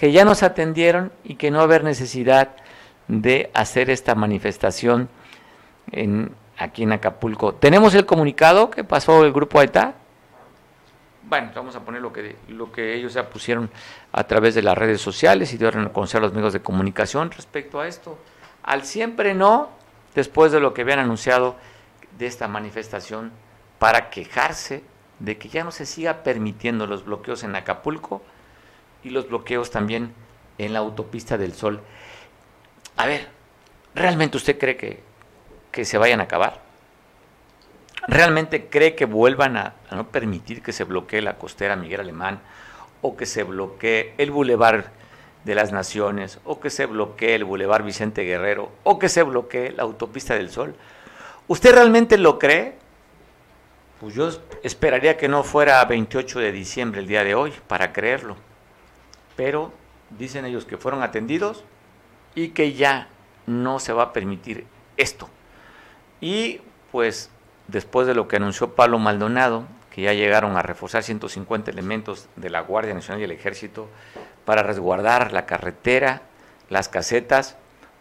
[0.01, 2.57] que ya nos atendieron y que no va a haber necesidad
[3.07, 5.11] de hacer esta manifestación
[5.93, 7.55] en, aquí en Acapulco.
[7.55, 9.95] ¿Tenemos el comunicado que pasó el grupo ETA?
[11.23, 13.71] Bueno, vamos a poner lo que, lo que ellos ya pusieron
[14.13, 17.81] a través de las redes sociales y dieron a a los medios de comunicación respecto
[17.81, 18.19] a esto.
[18.63, 19.71] Al siempre no,
[20.15, 21.57] después de lo que habían anunciado
[22.19, 23.33] de esta manifestación,
[23.79, 24.83] para quejarse
[25.19, 28.23] de que ya no se siga permitiendo los bloqueos en Acapulco
[29.03, 30.13] y los bloqueos también
[30.59, 31.81] en la autopista del Sol.
[32.97, 33.29] A ver,
[33.95, 35.10] ¿realmente usted cree que,
[35.71, 36.61] que se vayan a acabar?
[38.07, 42.41] ¿Realmente cree que vuelvan a, no permitir que se bloquee la costera Miguel Alemán
[43.03, 44.87] o que se bloquee el Boulevard
[45.45, 49.73] de las Naciones o que se bloquee el Boulevard Vicente Guerrero o que se bloquee
[49.73, 50.75] la autopista del Sol?
[51.49, 52.75] ¿Usted realmente lo cree?
[54.01, 54.31] Pues yo
[54.63, 58.37] esperaría que no fuera 28 de diciembre el día de hoy para creerlo
[59.41, 59.73] pero
[60.19, 61.65] dicen ellos que fueron atendidos
[62.35, 63.09] y que ya
[63.47, 64.67] no se va a permitir
[64.99, 65.31] esto.
[66.21, 66.61] Y
[66.93, 67.31] pues
[67.69, 72.51] después de lo que anunció Pablo Maldonado, que ya llegaron a reforzar 150 elementos de
[72.51, 73.89] la Guardia Nacional y el Ejército
[74.45, 76.23] para resguardar la carretera,
[76.69, 77.57] las casetas,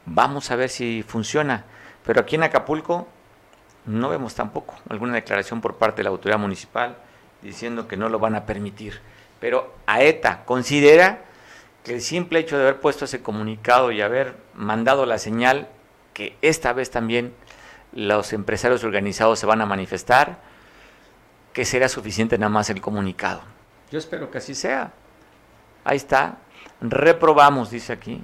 [0.06, 1.66] vamos a ver si funciona.
[2.06, 3.08] Pero aquí en Acapulco
[3.86, 6.98] no vemos tampoco alguna declaración por parte de la autoridad municipal
[7.42, 9.00] diciendo que no lo van a permitir.
[9.40, 11.22] Pero AETA considera
[11.84, 15.70] que el simple hecho de haber puesto ese comunicado y haber mandado la señal
[16.14, 17.34] que esta vez también
[17.94, 20.40] los empresarios organizados se van a manifestar,
[21.54, 23.42] que será suficiente nada más el comunicado.
[23.92, 24.92] Yo espero que así sea.
[25.84, 26.38] Ahí está.
[26.82, 28.22] Reprobamos, dice aquí,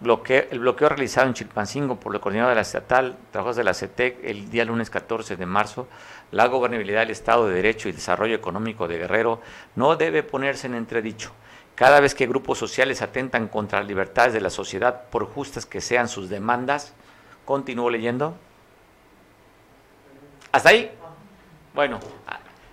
[0.00, 4.18] el bloqueo realizado en Chilpancingo por la coordinadora de la estatal, trabajos de la CETEC,
[4.24, 5.88] el día lunes 14 de marzo,
[6.32, 9.40] la gobernabilidad del Estado de Derecho y Desarrollo Económico de Guerrero
[9.74, 11.32] no debe ponerse en entredicho.
[11.74, 15.80] Cada vez que grupos sociales atentan contra las libertades de la sociedad, por justas que
[15.80, 16.94] sean sus demandas,
[17.46, 18.36] continúo leyendo.
[20.52, 20.90] ¿Hasta ahí?
[21.74, 21.98] Bueno,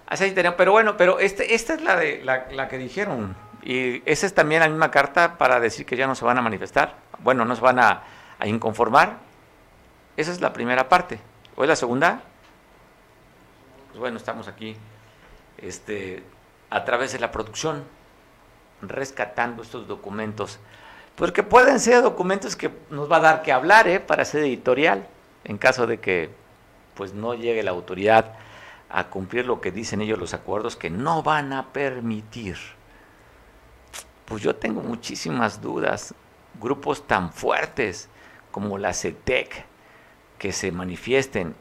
[0.08, 4.02] hasta ahí tenemos, pero bueno, pero este, esta es la, de, la, que dijeron Y
[4.10, 6.96] esa es también la misma carta para decir que ya no se van a manifestar.
[7.20, 8.04] Bueno, no se van a,
[8.40, 9.20] a inconformar.
[10.18, 11.20] Esa es la primera parte.
[11.56, 12.22] ¿O es la segunda?
[13.90, 14.76] Pues bueno, estamos aquí
[15.58, 16.24] este,
[16.70, 17.84] a través de la producción,
[18.82, 20.60] rescatando estos documentos,
[21.16, 24.00] porque pueden ser documentos que nos va a dar que hablar ¿eh?
[24.00, 25.08] para ser editorial,
[25.44, 26.30] en caso de que
[26.96, 28.34] pues no llegue la autoridad
[28.90, 32.58] a cumplir lo que dicen ellos los acuerdos que no van a permitir.
[34.26, 36.14] Pues yo tengo muchísimas dudas.
[36.62, 38.10] Grupos tan fuertes
[38.52, 39.66] como la CETEC
[40.38, 41.56] que se manifiesten,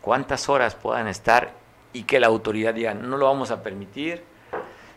[0.00, 1.52] cuántas horas puedan estar
[1.92, 4.24] y que la autoridad diga, no lo vamos a permitir.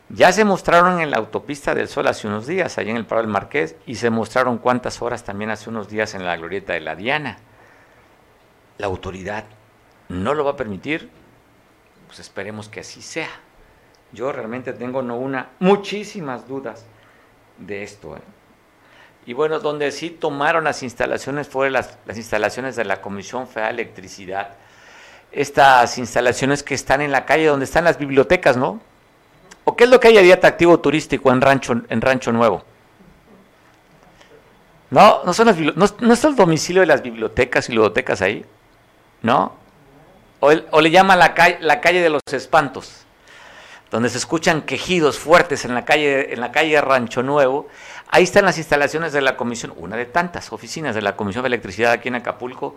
[0.10, 3.22] Ya se mostraron en la autopista del Sol hace unos días, allá en el Paro
[3.22, 6.82] del Marqués, y se mostraron cuántas horas también hace unos días en la glorieta de
[6.82, 7.38] la Diana.
[8.78, 9.46] La autoridad
[10.10, 11.10] no lo va a permitir,
[12.08, 13.30] pues esperemos que así sea.
[14.12, 16.86] Yo realmente tengo no una, muchísimas dudas
[17.58, 18.16] de esto.
[18.16, 18.22] ¿eh?
[19.26, 23.78] Y bueno, donde sí tomaron las instalaciones fueron las, las instalaciones de la Comisión Federal
[23.78, 24.56] de Electricidad
[25.36, 28.80] estas instalaciones que están en la calle donde están las bibliotecas, ¿no?
[29.66, 32.64] ¿O qué es lo que hay de atractivo turístico en Rancho, en Rancho Nuevo?
[34.92, 38.46] No, no, son las, no, no es el domicilio de las bibliotecas y bibliotecas ahí,
[39.24, 39.54] ¿no?
[40.40, 43.06] O, o le llama la calle, la calle de los espantos,
[43.90, 47.68] donde se escuchan quejidos fuertes en la calle, en la calle Rancho Nuevo.
[48.10, 51.48] Ahí están las instalaciones de la comisión, una de tantas oficinas de la Comisión de
[51.48, 52.76] Electricidad aquí en Acapulco,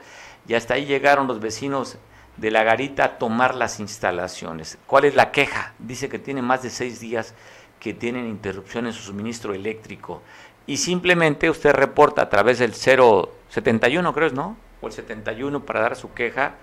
[0.49, 1.99] y hasta ahí llegaron los vecinos
[2.39, 4.79] de la garita a tomar las instalaciones.
[4.87, 5.75] ¿Cuál es la queja?
[5.79, 7.35] Dice que tiene más de seis días
[7.81, 10.23] que tienen interrupción en su suministro eléctrico
[10.67, 14.57] y simplemente usted reporta a través del 071, creo, ¿no?
[14.81, 16.55] O el 71 para dar su queja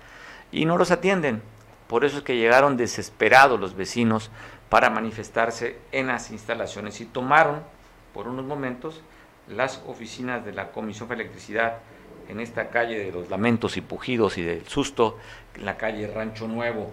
[0.50, 1.42] y no los atienden.
[1.88, 4.30] Por eso es que llegaron desesperados los vecinos
[4.68, 7.62] para manifestarse en las instalaciones y tomaron
[8.14, 9.02] por unos momentos
[9.48, 11.78] las oficinas de la Comisión de Electricidad
[12.28, 15.18] en esta calle de los lamentos y pujidos y del susto,
[15.58, 16.92] la calle Rancho Nuevo.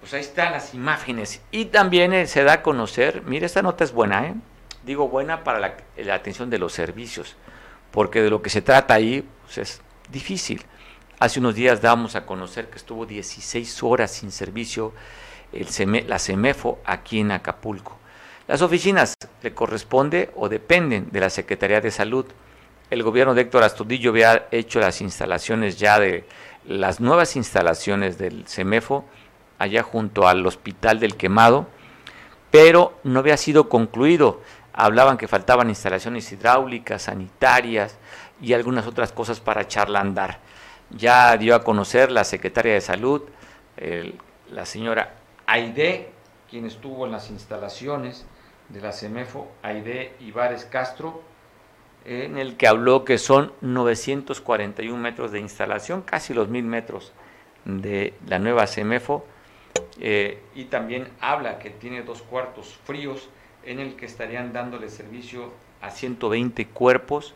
[0.00, 1.40] Pues ahí están las imágenes.
[1.50, 4.34] Y también eh, se da a conocer, mire, esta nota es buena, ¿eh?
[4.84, 7.36] digo buena para la, atención de los servicios,
[7.90, 10.62] porque de lo que se trata ahí pues es difícil.
[11.18, 14.92] Hace unos días damos a conocer que estuvo 16 horas sin servicio
[15.52, 15.68] el
[16.08, 17.96] la CEMEFO aquí en Acapulco.
[18.46, 22.26] Las oficinas le corresponde o dependen de la Secretaría de Salud
[22.90, 26.24] el gobierno de Héctor Astudillo había hecho las instalaciones ya de
[26.66, 29.04] las nuevas instalaciones del CEMEFO
[29.58, 31.66] allá junto al Hospital del Quemado,
[32.50, 34.40] pero no había sido concluido.
[34.72, 37.98] Hablaban que faltaban instalaciones hidráulicas, sanitarias
[38.40, 40.40] y algunas otras cosas para echarla a andar.
[40.90, 43.22] Ya dio a conocer la secretaria de Salud,
[44.50, 45.14] la señora
[45.46, 46.10] Aide,
[46.50, 48.26] quien estuvo en las instalaciones
[48.68, 51.22] de la CEMEFO, Aide Ibares Castro,
[52.04, 57.12] en el que habló que son 941 metros de instalación, casi los mil metros
[57.64, 59.24] de la nueva CEMEFO,
[59.98, 63.28] eh, y también habla que tiene dos cuartos fríos
[63.64, 67.34] en el que estarían dándole servicio a 120 cuerpos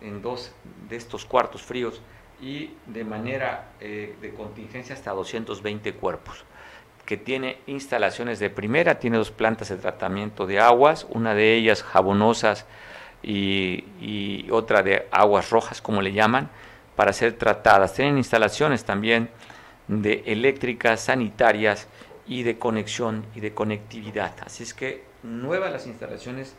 [0.00, 0.52] en dos
[0.88, 2.00] de estos cuartos fríos
[2.40, 6.44] y de manera eh, de contingencia hasta 220 cuerpos
[7.06, 11.84] que tiene instalaciones de primera, tiene dos plantas de tratamiento de aguas, una de ellas
[11.84, 12.66] jabonosas
[13.22, 16.50] y, otra de aguas rojas, como le llaman,
[16.94, 17.94] para ser tratadas.
[17.94, 19.30] Tienen instalaciones también
[19.88, 21.88] de eléctricas, sanitarias
[22.26, 24.32] y de conexión y de conectividad.
[24.44, 26.54] Así es que nuevas las instalaciones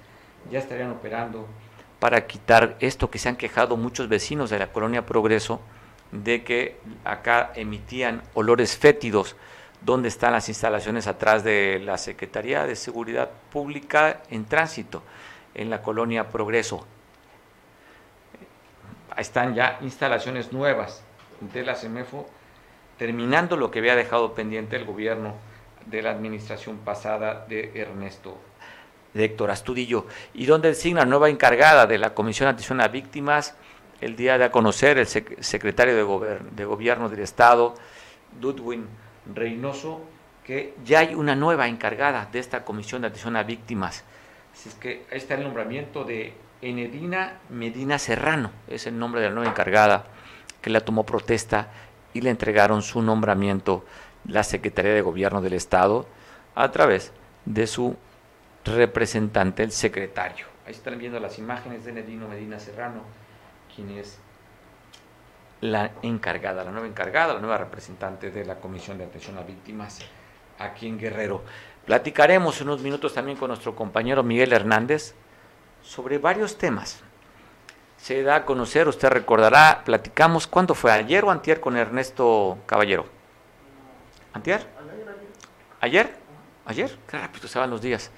[0.52, 1.48] ya estarían operando
[2.00, 5.62] para quitar esto que se han quejado muchos vecinos de la colonia Progreso,
[6.12, 9.36] de que acá emitían olores fétidos,
[9.82, 15.04] donde están las instalaciones atrás de la Secretaría de Seguridad Pública en tránsito
[15.58, 16.86] en la colonia Progreso.
[19.18, 21.04] Están ya instalaciones nuevas
[21.42, 22.28] de la CEMEFO,
[22.98, 25.34] terminando lo que había dejado pendiente el gobierno
[25.88, 28.38] de la administración pasada de Ernesto
[29.14, 33.56] de Héctor Astudillo, y donde designa nueva encargada de la Comisión de Atención a Víctimas,
[34.00, 37.74] el día de a conocer el secretario de, Gobierno del Estado,
[38.40, 38.86] Dudwin
[39.34, 40.02] Reynoso,
[40.44, 44.04] que ya hay una nueva encargada de esta Comisión de Atención a Víctimas
[44.68, 49.36] es que ahí está el nombramiento de Enedina Medina Serrano, es el nombre de la
[49.36, 50.06] nueva encargada
[50.62, 51.70] que la tomó protesta
[52.14, 53.86] y le entregaron su nombramiento
[54.26, 56.08] la Secretaría de Gobierno del Estado
[56.56, 57.14] a través
[57.46, 57.96] de su
[58.66, 60.46] representante, el secretario.
[60.66, 63.04] Ahí están viendo las imágenes de Enedino Medina Serrano,
[63.74, 64.20] quien es
[65.62, 70.00] la encargada, la nueva encargada, la nueva representante de la Comisión de Atención a Víctimas
[70.60, 71.44] aquí en Guerrero.
[71.88, 75.16] Platicaremos unos minutos también con nuestro compañero Miguel Hernández
[75.82, 77.02] sobre varios temas.
[77.96, 80.92] Se da a conocer, usted recordará, platicamos, ¿cuándo fue?
[80.92, 83.06] ¿Ayer o antier con Ernesto Caballero?
[84.34, 84.68] ¿Antier?
[85.80, 86.14] ¿Ayer?
[86.66, 86.94] ¿Ayer?
[87.08, 88.12] Qué rápido se van los días.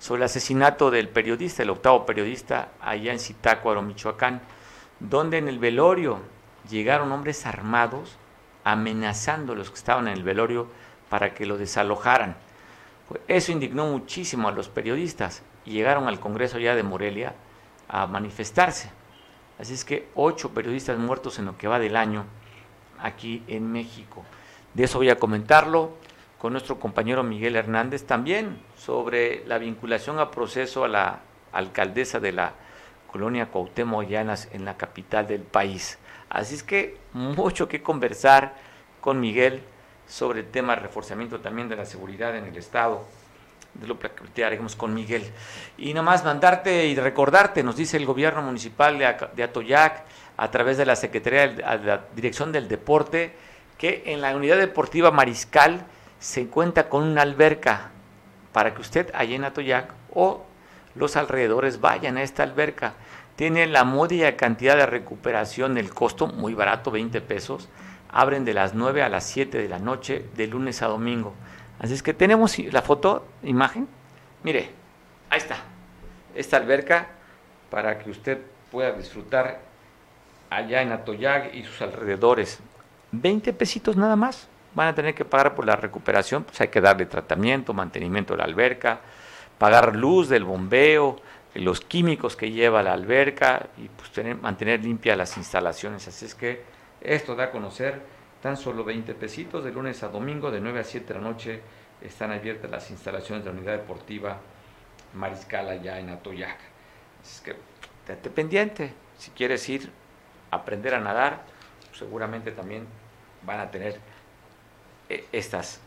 [0.00, 4.42] Sobre el asesinato del periodista, el octavo periodista, allá en Zitácuaro, Michoacán,
[4.98, 6.18] donde en el velorio
[6.68, 8.16] llegaron hombres armados
[8.64, 10.66] amenazando a los que estaban en el velorio
[11.08, 12.34] para que lo desalojaran.
[13.08, 17.34] Pues eso indignó muchísimo a los periodistas y llegaron al Congreso ya de Morelia
[17.88, 18.90] a manifestarse.
[19.58, 22.24] Así es que ocho periodistas muertos en lo que va del año
[22.98, 24.24] aquí en México.
[24.74, 25.92] De eso voy a comentarlo
[26.38, 31.20] con nuestro compañero Miguel Hernández también sobre la vinculación a proceso a la
[31.52, 32.54] alcaldesa de la
[33.10, 35.98] colonia Cuauhtémoc Llanas en la capital del país.
[36.30, 38.56] Así es que mucho que conversar
[39.00, 39.62] con Miguel
[40.12, 43.02] sobre el tema de reforzamiento también de la seguridad en el Estado.
[43.72, 45.24] De lo platicaremos con Miguel.
[45.78, 50.02] Y nomás mandarte y recordarte, nos dice el gobierno municipal de Atoyac,
[50.36, 53.34] a través de la Secretaría de la Dirección del Deporte,
[53.78, 55.86] que en la unidad deportiva Mariscal
[56.18, 57.90] se cuenta con una alberca
[58.52, 60.44] para que usted allá en Atoyac o
[60.94, 62.94] los alrededores vayan a esta alberca
[63.36, 67.68] tiene la módica cantidad de recuperación, el costo muy barato, 20 pesos.
[68.12, 71.34] Abren de las 9 a las 7 de la noche, de lunes a domingo.
[71.78, 73.88] Así es que tenemos la foto, imagen.
[74.42, 74.70] Mire,
[75.30, 75.56] ahí está.
[76.34, 77.08] Esta alberca
[77.70, 78.38] para que usted
[78.70, 79.60] pueda disfrutar
[80.50, 82.60] allá en Atoyag y sus alrededores.
[83.12, 84.48] 20 pesitos nada más.
[84.74, 88.38] Van a tener que pagar por la recuperación, pues hay que darle tratamiento, mantenimiento de
[88.38, 89.00] la alberca,
[89.58, 91.20] pagar luz del bombeo,
[91.54, 96.08] los químicos que lleva la alberca y pues tener, mantener limpias las instalaciones.
[96.08, 96.62] Así es que
[97.02, 98.00] esto da a conocer
[98.42, 101.60] tan solo 20 pesitos de lunes a domingo, de 9 a 7 de la noche
[102.00, 104.38] están abiertas las instalaciones de la unidad deportiva
[105.14, 106.58] Mariscal allá en Atoyac.
[107.22, 107.56] Así es que
[108.12, 109.90] esté pendiente, si quieres ir
[110.50, 111.42] a aprender a nadar,
[111.92, 112.86] seguramente también
[113.44, 114.00] van a tener
[115.08, 115.80] eh, estas,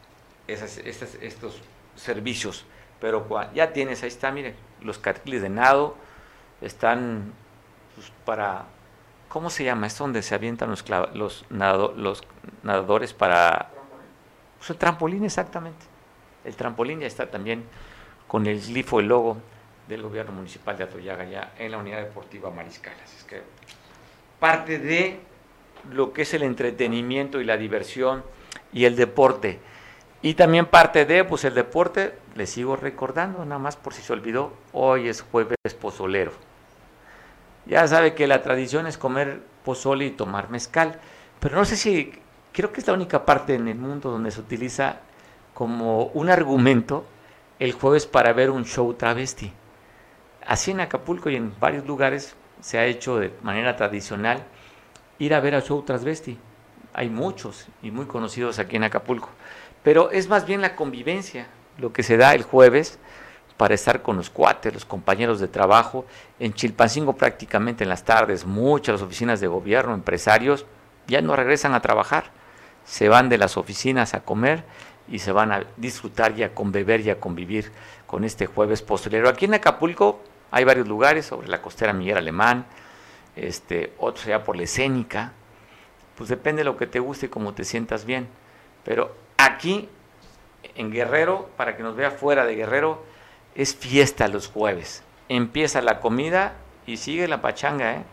[0.48, 1.62] estos
[1.96, 2.66] servicios.
[3.02, 5.96] Pero ya tienes, ahí está, miren, los carriles de nado
[6.62, 7.34] están
[7.96, 8.66] pues, para,
[9.36, 9.88] ¿cómo se llama?
[9.88, 12.24] Es donde se avientan los, los, los
[12.64, 13.70] nadadores para...
[14.58, 15.86] Pues el trampolín exactamente.
[16.46, 17.66] El trampolín ya está también
[18.30, 19.36] con el glifo, el logo
[19.90, 22.94] del gobierno municipal de Atoyaga ya en la unidad deportiva Mariscal.
[23.04, 23.42] Así es que
[24.40, 25.20] parte de
[25.92, 28.24] lo que es el entretenimiento y la diversión
[28.72, 29.60] y el deporte.
[30.22, 34.14] Y también parte de, pues el deporte, le sigo recordando, nada más por si se
[34.14, 36.32] olvidó, hoy es jueves pozolero.
[37.66, 41.00] Ya sabe que la tradición es comer pozole y tomar mezcal,
[41.40, 42.14] pero no sé si,
[42.54, 44.98] creo que es la única parte en el mundo donde se utiliza
[45.54, 47.06] como un argumento
[47.60, 49.52] el jueves para ver un show travesti.
[50.46, 54.44] Así en Acapulco y en varios lugares se ha hecho de manera tradicional
[55.18, 56.38] ir a ver a show travesti.
[56.94, 59.30] Hay muchos y muy conocidos aquí en Acapulco
[59.86, 61.46] pero es más bien la convivencia
[61.78, 62.98] lo que se da el jueves
[63.58, 66.06] para estar con los cuates, los compañeros de trabajo.
[66.40, 70.66] En Chilpancingo prácticamente en las tardes, muchas oficinas de gobierno, empresarios,
[71.08, 72.32] ya no regresan a trabajar,
[72.86, 74.64] se van de las oficinas a comer
[75.08, 77.72] y se van a disfrutar y a conbeber y a convivir
[78.08, 79.28] con este jueves posterior.
[79.28, 82.66] Aquí en Acapulco hay varios lugares, sobre la costera Miguel Alemán,
[83.36, 85.34] este, otros allá por la escénica,
[86.16, 88.28] pues depende de lo que te guste y cómo te sientas bien.
[88.84, 89.90] Pero Aquí,
[90.76, 93.04] en Guerrero, para que nos vea fuera de Guerrero,
[93.56, 95.04] es fiesta los jueves.
[95.30, 96.54] Empieza la comida
[96.86, 98.04] y sigue la pachanga, ¿eh?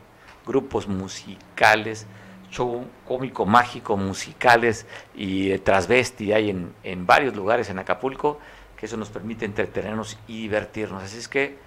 [0.47, 2.07] Grupos musicales,
[2.51, 8.39] show cómico mágico, musicales y transvesti hay en, en varios lugares en Acapulco,
[8.77, 11.03] que eso nos permite entretenernos y divertirnos.
[11.03, 11.59] Así es que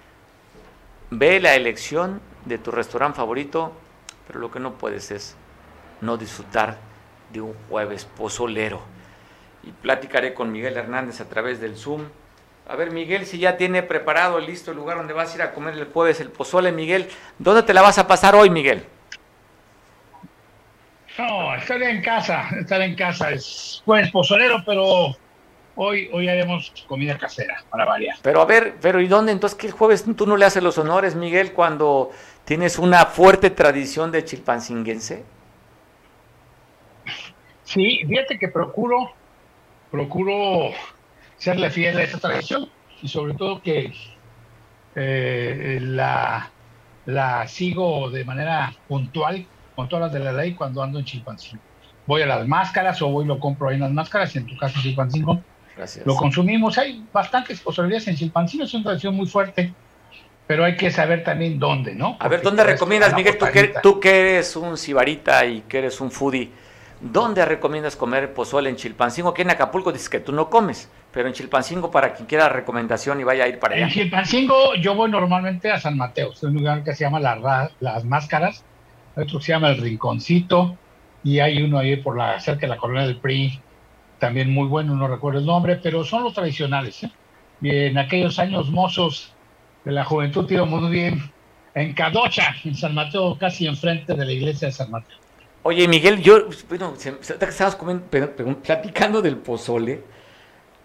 [1.10, 3.72] ve la elección de tu restaurante favorito,
[4.26, 5.36] pero lo que no puedes es
[6.00, 6.78] no disfrutar
[7.32, 8.80] de un jueves pozolero
[9.62, 12.04] y platicaré con Miguel Hernández a través del Zoom.
[12.68, 15.52] A ver, Miguel, si ya tiene preparado, listo el lugar donde vas a ir a
[15.52, 17.08] comer el jueves el pozole, Miguel,
[17.38, 18.84] ¿dónde te la vas a pasar hoy, Miguel?
[21.16, 23.30] No, estaré en casa, estaré en casa.
[23.30, 25.16] Es jueves pozolero, pero
[25.76, 28.16] hoy, hoy haremos comida casera, para variar.
[28.20, 29.30] Pero a ver, pero ¿y dónde?
[29.30, 32.10] Entonces, ¿qué jueves tú no le haces los honores, Miguel, cuando
[32.44, 35.24] tienes una fuerte tradición de chilpancinguense?
[37.64, 39.12] Sí, fíjate que procuro
[39.90, 40.70] procuro
[41.36, 42.68] serle fiel a esa tradición
[43.02, 43.92] y sobre todo que
[44.94, 46.50] eh, la,
[47.04, 51.62] la sigo de manera puntual con todas las de la ley cuando ando en Chilpancingo.
[52.06, 54.56] Voy a las máscaras o voy y lo compro ahí en las máscaras, en tu
[54.56, 55.42] caso Chilpancingo,
[56.04, 56.78] lo consumimos.
[56.78, 59.74] Hay bastantes posibilidades en Chilpancingo, es una tradición muy fuerte,
[60.46, 62.16] pero hay que saber también dónde, ¿no?
[62.18, 63.36] a ver, ¿dónde recomiendas, Miguel?
[63.36, 66.50] Tú que, tú que eres un cibarita y que eres un foodie,
[67.00, 69.30] ¿dónde recomiendas comer pozole en Chilpancingo?
[69.30, 73.18] Aquí en Acapulco dices que tú no comes, pero en Chilpancingo, para quien quiera recomendación
[73.18, 73.86] y vaya a ir para allá.
[73.86, 77.20] En Chilpancingo yo voy normalmente a San Mateo, es un lugar que se llama
[77.80, 78.62] Las Máscaras,
[79.16, 80.76] otro se llama El Rinconcito,
[81.24, 83.58] y hay uno ahí por la cerca de la colonia del PRI,
[84.18, 87.04] también muy bueno, no recuerdo el nombre, pero son los tradicionales.
[87.04, 87.10] ¿eh?
[87.62, 89.32] Y en aquellos años mozos
[89.86, 91.32] de la juventud iba muy bien
[91.74, 95.16] en Cadocha, en San Mateo, casi enfrente de la iglesia de San Mateo.
[95.62, 97.78] Oye, Miguel, yo, bueno, estabas
[98.62, 100.04] platicando del pozole,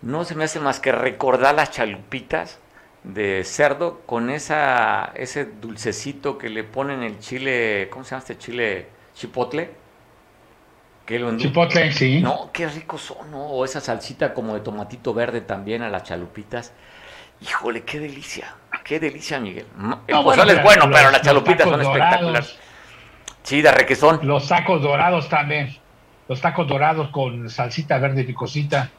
[0.02, 2.60] no se me hace más que recordar las chalupitas
[3.04, 8.38] de cerdo con esa ese dulcecito que le ponen el chile, ¿cómo se llama este
[8.38, 8.88] chile?
[9.16, 9.82] Chipotle.
[11.38, 12.22] Chipotle, sí.
[12.22, 13.45] No, qué ricos son, ¿no?
[13.47, 16.72] O esa salsita como de tomatito verde también a las chalupitas.
[17.41, 19.66] Híjole, qué delicia, qué delicia, Miguel.
[20.08, 22.58] El pozole es bueno, pero las chalupitas son espectaculares.
[23.43, 24.20] Sí, de requesón.
[24.24, 25.76] Los tacos dorados también.
[26.28, 28.89] Los tacos dorados con salsita verde picosita.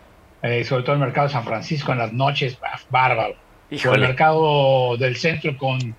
[0.42, 2.58] Eh, sobre todo el mercado de San Francisco en las noches,
[2.90, 3.36] bárbaro.
[3.70, 4.02] Híjole.
[4.02, 5.94] el mercado del centro con,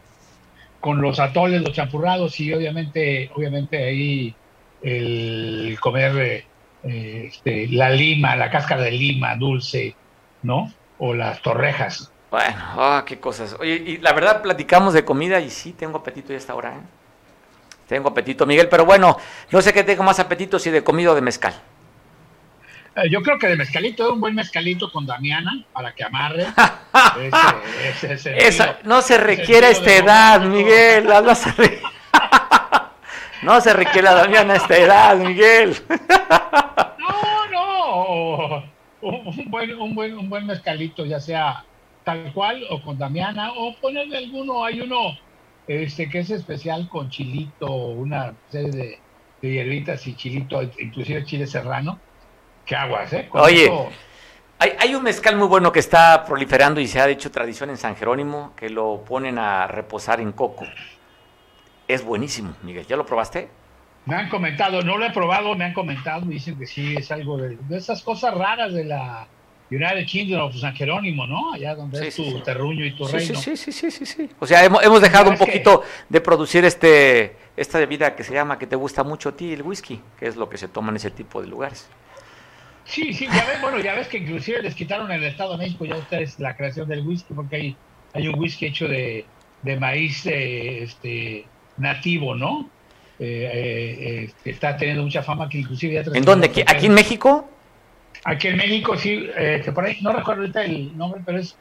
[0.79, 4.35] con los atoles, los champurrados y obviamente, obviamente ahí
[4.83, 6.45] el comer
[6.83, 9.95] eh, este, la lima, la cáscara de lima dulce,
[10.43, 10.71] ¿no?
[10.99, 12.11] O las torrejas.
[12.29, 13.55] Bueno, ah, qué cosas.
[13.59, 16.81] Oye, y la verdad platicamos de comida y sí tengo apetito ya esta hora, ¿eh?
[17.87, 19.17] Tengo apetito, Miguel, pero bueno,
[19.51, 21.53] no sé qué tengo más apetito si de comida o de mezcal.
[22.95, 26.45] Eh, yo creo que de mezcalito, un buen mezcalito con Damiana para que amarre.
[28.83, 31.05] no se requiere esta edad, Miguel.
[31.05, 31.81] No se,
[33.41, 35.75] no se requiere la Damiana a esta edad, Miguel.
[36.99, 38.63] no, no.
[39.01, 41.65] Un buen, un, buen, un buen mezcalito, ya sea
[42.03, 45.17] tal cual o con Damiana, o ponerle alguno, hay uno
[45.67, 48.99] este que es especial con chilito, una serie de,
[49.41, 51.99] de hierbitas y chilito, inclusive chile serrano
[52.65, 53.27] Qué aguas, ¿eh?
[53.31, 53.71] Oye,
[54.59, 57.95] hay, un mezcal muy bueno que está proliferando y se ha hecho tradición en San
[57.95, 60.65] Jerónimo, que lo ponen a reposar en coco.
[61.87, 62.85] Es buenísimo, Miguel.
[62.87, 63.49] ¿Ya lo probaste?
[64.05, 67.11] Me han comentado, no lo he probado, me han comentado, me dicen que sí, es
[67.11, 69.27] algo de, esas cosas raras de la
[69.69, 71.53] United Kingdom of San Jerónimo, ¿no?
[71.53, 73.39] Allá donde es tu terruño y tu reino.
[73.39, 74.29] Sí, sí, sí, sí, sí.
[74.39, 78.67] O sea, hemos, dejado un poquito de producir este esta bebida que se llama, que
[78.67, 81.11] te gusta mucho a ti, el whisky, que es lo que se toma en ese
[81.11, 81.87] tipo de lugares.
[82.85, 85.57] Sí, sí, ya ves, bueno, ya ves que inclusive les quitaron en el Estado de
[85.65, 87.77] México ya ustedes la creación del whisky, porque hay,
[88.13, 89.25] hay un whisky hecho de,
[89.79, 91.45] maíz eh, este,
[91.77, 92.69] nativo, ¿no?
[93.19, 96.03] Eh, eh, este, está teniendo mucha fama que inclusive ya...
[96.13, 96.47] ¿En dónde?
[96.67, 97.49] ¿Aquí, en México?
[98.25, 101.55] Aquí en México, sí, que por ahí, no recuerdo ahorita el nombre, pero es,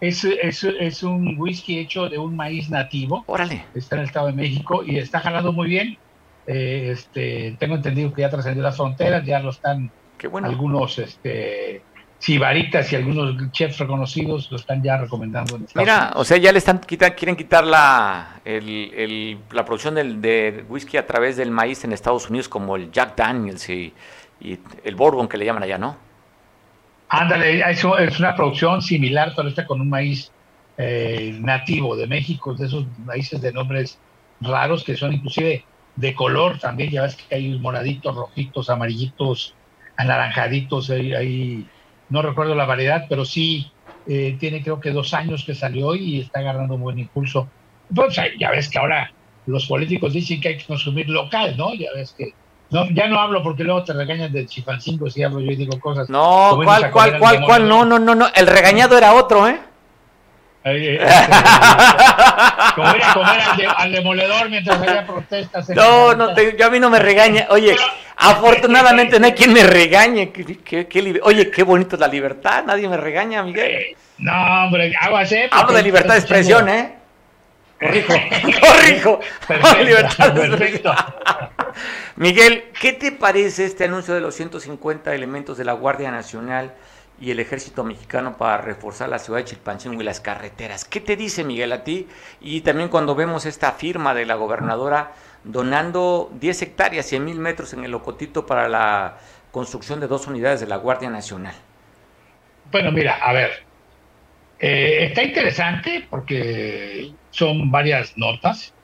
[0.00, 3.24] es, es, es, un whisky hecho de un maíz nativo.
[3.26, 3.64] Órale.
[3.74, 5.98] Está en el Estado de México y está jalando muy bien.
[6.46, 9.90] este, tengo entendido que ya trascendió las fronteras, ya lo están
[10.42, 11.82] algunos este,
[12.18, 15.58] sibaritas y algunos chefs reconocidos lo están ya recomendando.
[15.74, 21.06] Mira, o sea, ya le están quieren quitar la, la producción del, de whisky a
[21.06, 23.92] través del maíz en Estados Unidos, como el Jack Daniels y,
[24.40, 25.96] el Bourbon que le llaman allá, ¿no?
[27.08, 30.30] Ándale, eso es una producción similar, pero esta con un maíz
[30.76, 33.98] eh, nativo de México, de esos maíces de nombres
[34.40, 35.64] raros que son inclusive
[35.96, 39.54] de color también, ya ves que hay moraditos, rojitos, amarillitos,
[39.98, 41.66] anaranjaditos, ahí,
[42.08, 43.70] no recuerdo la variedad, pero sí
[44.06, 47.48] eh, tiene creo que dos años que salió y está agarrando un buen impulso.
[47.90, 49.12] Entonces, ya ves que ahora
[49.46, 51.74] los políticos dicen que hay que consumir local, ¿no?
[51.74, 52.32] Ya ves que
[52.70, 55.78] no, ya no hablo porque luego te regañan del chifancingo si hablo yo y digo
[55.80, 56.08] cosas.
[56.08, 57.68] No, ¿cuál, cuál, cuál, cuál?
[57.68, 58.28] No, no, no, no.
[58.34, 59.58] El regañado era otro, ¿eh?
[60.64, 61.32] Eh, este,
[62.74, 65.68] como ir a comer al, demoledor mientras había protestas.
[65.70, 67.46] No, no, yo a mí no me regaña.
[67.50, 67.74] Oye,
[68.18, 70.32] afortunadamente no hay quien me regañe.
[71.22, 72.64] oye, qué bonito es la libertad.
[72.64, 73.96] Nadie me regaña, Miguel.
[74.18, 75.48] No, hombre, aguas, ¿eh?
[75.52, 76.94] Hablo de libertad de expresión, ¿eh?
[77.80, 78.12] Corrijo,
[78.60, 79.20] corrijo.
[79.46, 80.94] Perfecto, libertad perfecto.
[82.16, 86.74] Miguel, ¿qué te parece este anuncio de los 150 elementos de la Guardia Nacional?
[87.20, 90.84] y el ejército mexicano para reforzar la ciudad de Chilpancingo y las carreteras.
[90.84, 92.06] ¿Qué te dice Miguel a ti?
[92.40, 95.12] Y también cuando vemos esta firma de la gobernadora
[95.44, 99.18] donando 10 hectáreas, 100 mil metros en el Locotito para la
[99.50, 101.54] construcción de dos unidades de la Guardia Nacional.
[102.70, 103.50] Bueno, mira, a ver,
[104.58, 108.74] eh, está interesante porque son varias notas.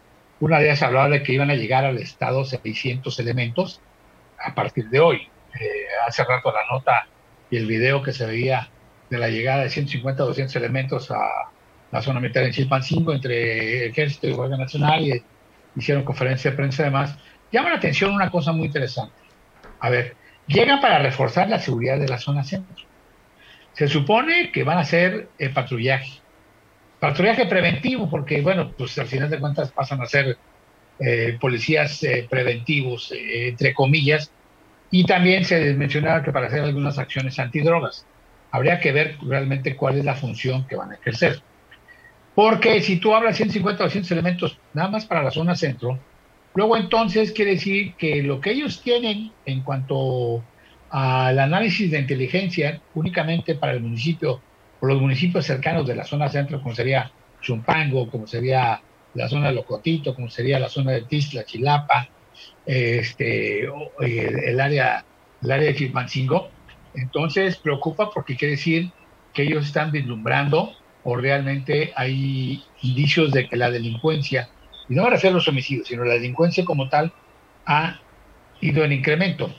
[0.40, 3.80] Una de ellas hablaba de que iban a llegar al Estado 600 elementos
[4.38, 5.28] a partir de hoy.
[5.60, 7.06] Eh, hace rato la nota
[7.50, 8.68] y el video que se veía
[9.10, 11.28] de la llegada de 150 o 200 elementos a
[11.92, 15.22] la zona militar en Chilpancingo entre Ejército y Guardia Nacional y
[15.76, 17.16] hicieron conferencia de prensa además,
[17.52, 19.14] llama la atención una cosa muy interesante.
[19.80, 20.16] A ver,
[20.46, 22.84] llegan para reforzar la seguridad de la zona centro.
[23.74, 26.20] Se supone que van a hacer el patrullaje.
[27.00, 30.38] Patrullaje preventivo, porque, bueno, pues al final de cuentas pasan a ser
[31.00, 34.30] eh, policías eh, preventivos, eh, entre comillas,
[34.90, 38.06] y también se mencionaba que para hacer algunas acciones antidrogas.
[38.52, 41.42] Habría que ver realmente cuál es la función que van a ejercer.
[42.34, 45.98] Porque si tú hablas 150 o 200 elementos nada más para la zona centro,
[46.54, 50.42] luego entonces quiere decir que lo que ellos tienen en cuanto
[50.90, 54.40] al análisis de inteligencia únicamente para el municipio
[54.80, 57.10] o los municipios cercanos de la zona centro, como sería
[57.40, 58.80] Chumpango, como sería
[59.14, 62.08] la zona de Locotito, como sería la zona de Tisla, Chilapa,
[62.66, 63.68] este,
[64.00, 65.04] el, área,
[65.42, 66.48] el área de Chilpancingo.
[66.94, 68.90] Entonces preocupa porque quiere decir
[69.32, 70.72] que ellos están vislumbrando
[71.04, 74.48] o realmente hay indicios de que la delincuencia,
[74.88, 77.12] y no van a ser los homicidios, sino la delincuencia como tal,
[77.66, 78.00] ha
[78.60, 79.54] ido en incremento.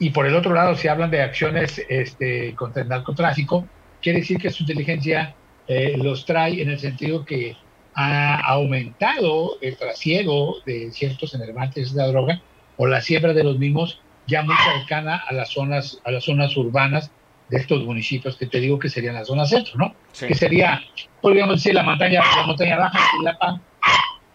[0.00, 3.66] Y por el otro lado, si hablan de acciones este, contra el narcotráfico,
[4.02, 5.34] quiere decir que su inteligencia
[5.66, 7.56] eh, los trae en el sentido que
[7.94, 12.40] ha aumentado el trasiego de ciertos enervantes de la droga
[12.76, 16.56] o la siembra de los mismos ya muy cercana a las zonas, a las zonas
[16.56, 17.10] urbanas
[17.48, 19.94] de estos municipios que te digo que serían la zona centro, ¿no?
[20.18, 20.80] Que sería,
[21.20, 23.60] podríamos decir, la montaña, la montaña baja, Chilapa,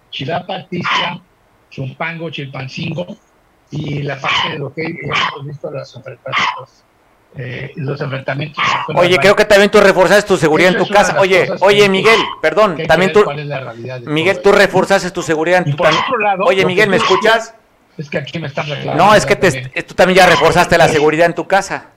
[0.09, 1.22] Chilapa, Tisca,
[1.72, 3.18] Zumpango, Chilpancingo,
[3.72, 5.95] y la parte de lo que hemos visto las
[7.36, 8.64] eh, los enfrentamientos.
[8.95, 11.20] Oye, creo que también tú reforzaste tu seguridad en tu casa.
[11.20, 13.26] Oye, oye, Miguel, perdón, también tú.
[14.05, 16.05] Miguel, tú reforzaste tu seguridad en tu casa.
[16.41, 17.55] Oye, Miguel, ¿me escuchas?
[17.97, 19.03] Es que aquí me están reclamando.
[19.03, 19.36] No, es que
[19.84, 21.93] tú también ya reforzaste la seguridad en tu casa.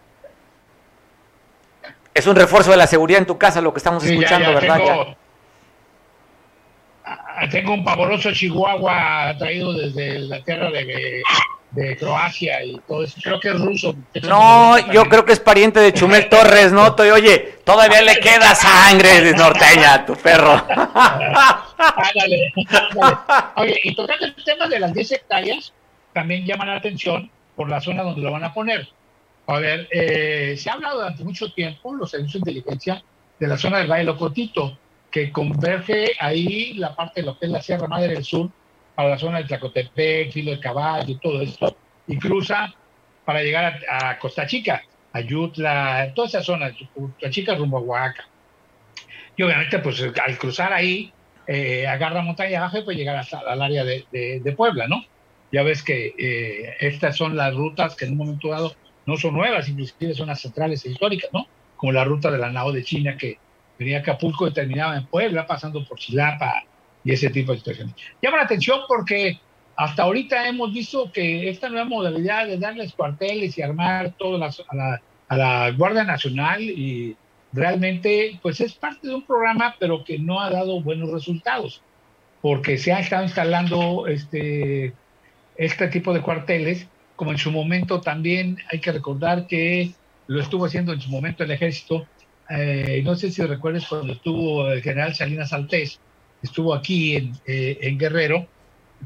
[2.16, 4.80] Es un refuerzo de la seguridad en tu casa lo que estamos escuchando, ¿verdad?
[7.04, 11.22] Ah, tengo un pavoroso chihuahua traído desde la tierra de,
[11.72, 13.18] de Croacia y todo eso.
[13.22, 13.94] Creo que es ruso.
[14.22, 16.86] No, yo creo que es pariente de Chumel Torres, ¿no?
[16.86, 20.52] Oye, todavía le queda sangre de norteña a tu perro.
[21.76, 22.54] ándale,
[23.56, 25.74] Oye, y tocando el tema de las 10 hectáreas,
[26.14, 28.88] también llama la atención por la zona donde lo van a poner.
[29.46, 33.02] A ver, eh, se ha hablado durante mucho tiempo, los servicios de inteligencia,
[33.38, 34.76] de la zona del Valle Locotito,
[35.10, 38.50] que converge ahí la parte de lo que es la Sierra Madre del Sur,
[38.94, 41.76] para la zona de Tlacotepec, Filo de Caballo y todo esto,
[42.08, 42.74] y cruza
[43.24, 44.82] para llegar a, Costa Chica,
[45.12, 48.28] a Yutla, toda esa zona, Costa Chica rumbo a Oaxaca.
[49.36, 51.12] Y obviamente, pues al cruzar ahí,
[51.46, 55.04] eh, agarra montaña abajo y puede llegar hasta el área de, Puebla, ¿no?
[55.52, 58.74] Ya ves que eh, estas son las rutas que en un momento dado
[59.06, 61.46] no son nuevas, inclusive son las centrales históricas, ¿no?
[61.76, 63.38] Como la ruta de la Nao de China que
[63.78, 66.64] venía a Acapulco y terminaba en Puebla, pasando por Chilapa
[67.04, 67.94] y ese tipo de situaciones.
[68.20, 69.38] Llama la atención porque
[69.76, 74.74] hasta ahorita hemos visto que esta nueva modalidad de darles cuarteles y armar todo a,
[74.74, 77.16] la, a la Guardia Nacional y
[77.52, 81.82] realmente pues es parte de un programa pero que no ha dado buenos resultados
[82.42, 84.92] porque se ha estado instalando este
[85.56, 86.86] este tipo de cuarteles
[87.16, 89.92] como en su momento también hay que recordar que
[90.26, 92.06] lo estuvo haciendo en su momento el ejército.
[92.48, 95.98] Eh, no sé si recuerdas cuando estuvo el general Salinas Altés,
[96.42, 98.46] estuvo aquí en, eh, en, Guerrero,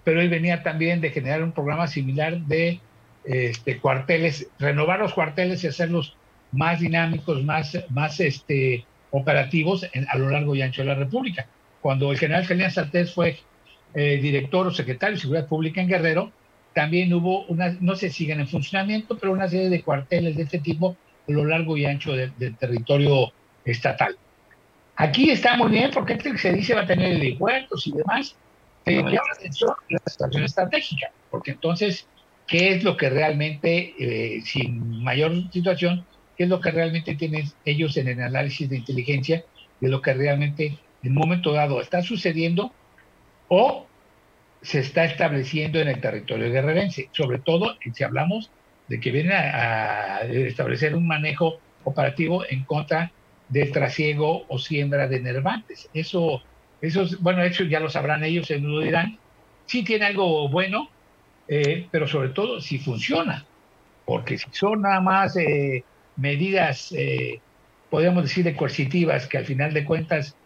[0.05, 2.81] pero él venía también de generar un programa similar de
[3.25, 6.17] este, cuarteles, renovar los cuarteles y hacerlos
[6.53, 11.47] más dinámicos, más, más este, operativos a lo largo y ancho de la República.
[11.81, 13.39] Cuando el general Salinas Altés fue
[13.95, 16.33] eh, director o secretario de Seguridad Pública en Guerrero,
[16.75, 20.59] también hubo, una, no se siguen en funcionamiento, pero una serie de cuarteles de este
[20.59, 20.97] tipo
[21.29, 23.33] a lo largo y ancho del territorio
[23.65, 24.17] estatal.
[24.97, 28.37] Aquí está muy bien porque que se dice va a tener helipuertos y demás,
[28.85, 32.07] pero llama la atención la situación estratégica, porque entonces,
[32.47, 36.05] ¿qué es lo que realmente, eh, sin mayor situación,
[36.37, 39.45] qué es lo que realmente tienen ellos en el análisis de inteligencia
[39.81, 42.73] de lo que realmente en un momento dado está sucediendo
[43.49, 43.87] o
[44.63, 48.51] se está estableciendo en el territorio guerrerense, sobre todo si hablamos
[48.89, 53.13] de que viene a, establecer un manejo operativo en contra
[53.49, 55.89] del trasiego o siembra de nervantes.
[55.95, 56.43] Eso,
[56.81, 59.19] eso bueno, eso ya lo sabrán ellos, se lo dirán.
[59.67, 60.91] Sí tiene algo bueno,
[61.49, 63.47] eh, pero sobre todo si funciona,
[64.05, 65.85] porque si son nada más eh,
[66.17, 67.41] medidas, eh,
[67.89, 70.37] podríamos decir, de coercitivas, que al final de cuentas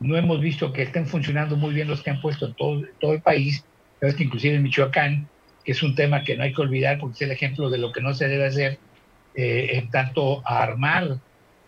[0.00, 3.12] no hemos visto que estén funcionando muy bien los que han puesto en todo, todo
[3.12, 3.64] el país,
[4.18, 5.28] inclusive en Michoacán,
[5.64, 7.92] que es un tema que no hay que olvidar porque es el ejemplo de lo
[7.92, 8.78] que no se debe hacer,
[9.34, 11.18] eh, en tanto a armar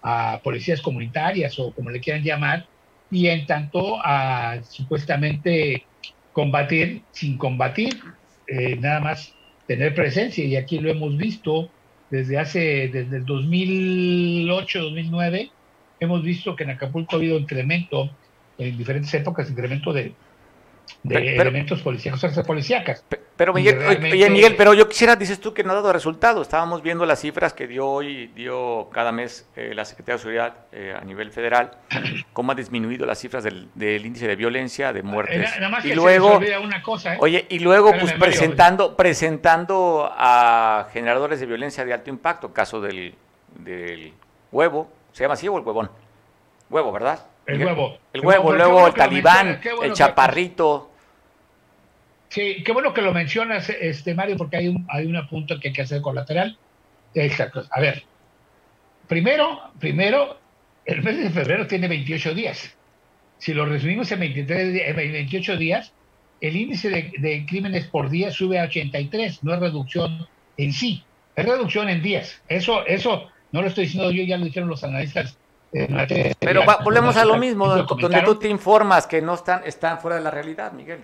[0.03, 2.67] a policías comunitarias o como le quieran llamar,
[3.11, 5.85] y en tanto a supuestamente
[6.33, 7.99] combatir sin combatir,
[8.47, 9.35] eh, nada más
[9.67, 10.45] tener presencia.
[10.45, 11.71] Y aquí lo hemos visto
[12.11, 15.51] desde hace, desde el 2008, 2009,
[16.01, 18.11] hemos visto que en Acapulco ha habido incremento
[18.59, 20.13] en diferentes épocas, incremento de,
[21.03, 23.05] de elementos policíacos, fuerzas policíacas.
[23.37, 26.43] Pero Miguel, oye Miguel, pero yo quisiera, dices tú que no ha dado resultado.
[26.43, 30.55] Estábamos viendo las cifras que dio hoy, dio cada mes eh, la Secretaría de Seguridad
[30.73, 31.71] eh, a nivel federal,
[32.33, 33.69] cómo ha disminuido las cifras del,
[34.05, 35.51] índice de violencia, de muertes.
[35.85, 37.19] y luego, una cosa, ¿eh?
[37.21, 43.15] oye, y luego pues presentando, presentando a generadores de violencia de alto impacto, caso del,
[43.57, 44.15] del
[44.51, 45.91] huevo, ¿se llama así o el huevón?
[46.71, 47.19] Huevo, ¿verdad?
[47.45, 47.99] El huevo.
[48.13, 50.93] El huevo, luego el talibán, el chaparrito.
[52.29, 55.69] Sí, qué bueno que lo mencionas, este Mario, porque hay un, hay un punto que
[55.69, 56.57] hay que hacer colateral.
[57.15, 57.65] Exacto.
[57.69, 58.05] A ver,
[59.09, 60.39] primero, primero,
[60.85, 62.77] el mes de febrero tiene 28 días.
[63.39, 65.93] Si lo resumimos en 23, 28 días,
[66.41, 71.03] el índice de, de, crímenes por día sube a 83, no es reducción en sí,
[71.35, 72.41] es reducción en días.
[72.49, 75.37] Eso, eso no lo estoy diciendo yo, ya lo dijeron los analistas
[76.41, 80.23] pero volvemos a lo mismo, donde tú te informas que no están, están fuera de
[80.23, 81.01] la realidad, Miguel.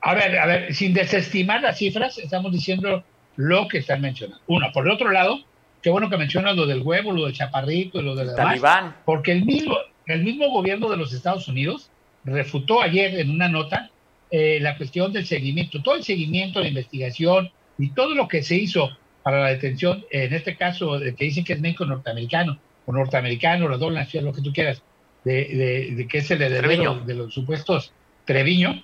[0.00, 3.04] A ver, a ver, sin desestimar las cifras, estamos diciendo
[3.36, 4.42] lo que están mencionando.
[4.46, 5.38] Uno, por el otro lado,
[5.80, 8.96] qué bueno que mencionas lo del huevo, lo del chaparrito y lo del talibán.
[9.04, 11.90] Porque el mismo, el mismo gobierno de los Estados Unidos
[12.24, 13.90] refutó ayer en una nota
[14.30, 18.56] eh, la cuestión del seguimiento, todo el seguimiento, la investigación y todo lo que se
[18.56, 18.90] hizo
[19.22, 23.76] para la detención, en este caso, que dicen que es médico norteamericano, o norteamericano, la
[23.76, 24.82] doble nación, lo que tú quieras,
[25.24, 27.92] de, de, que es el heredero de los supuestos
[28.24, 28.82] Treviño,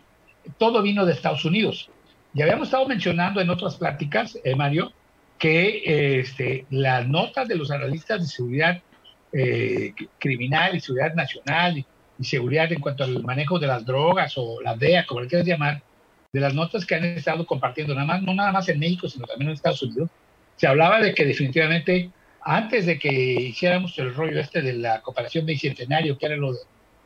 [0.59, 1.91] todo vino de Estados Unidos.
[2.35, 4.93] Ya habíamos estado mencionando en otras pláticas, eh, Mario,
[5.39, 8.83] que eh, este, las notas de los analistas de seguridad
[9.33, 11.87] eh, criminal y seguridad nacional y,
[12.25, 15.81] seguridad en cuanto al manejo de las drogas o la DEA, como le quieras llamar,
[16.33, 19.25] de las notas que han estado compartiendo, nada más, no nada más en México, sino
[19.25, 20.11] también en Estados Unidos,
[20.59, 22.11] se hablaba de que definitivamente
[22.43, 26.53] antes de que hiciéramos el rollo este de la cooperación bicentenario, que era lo,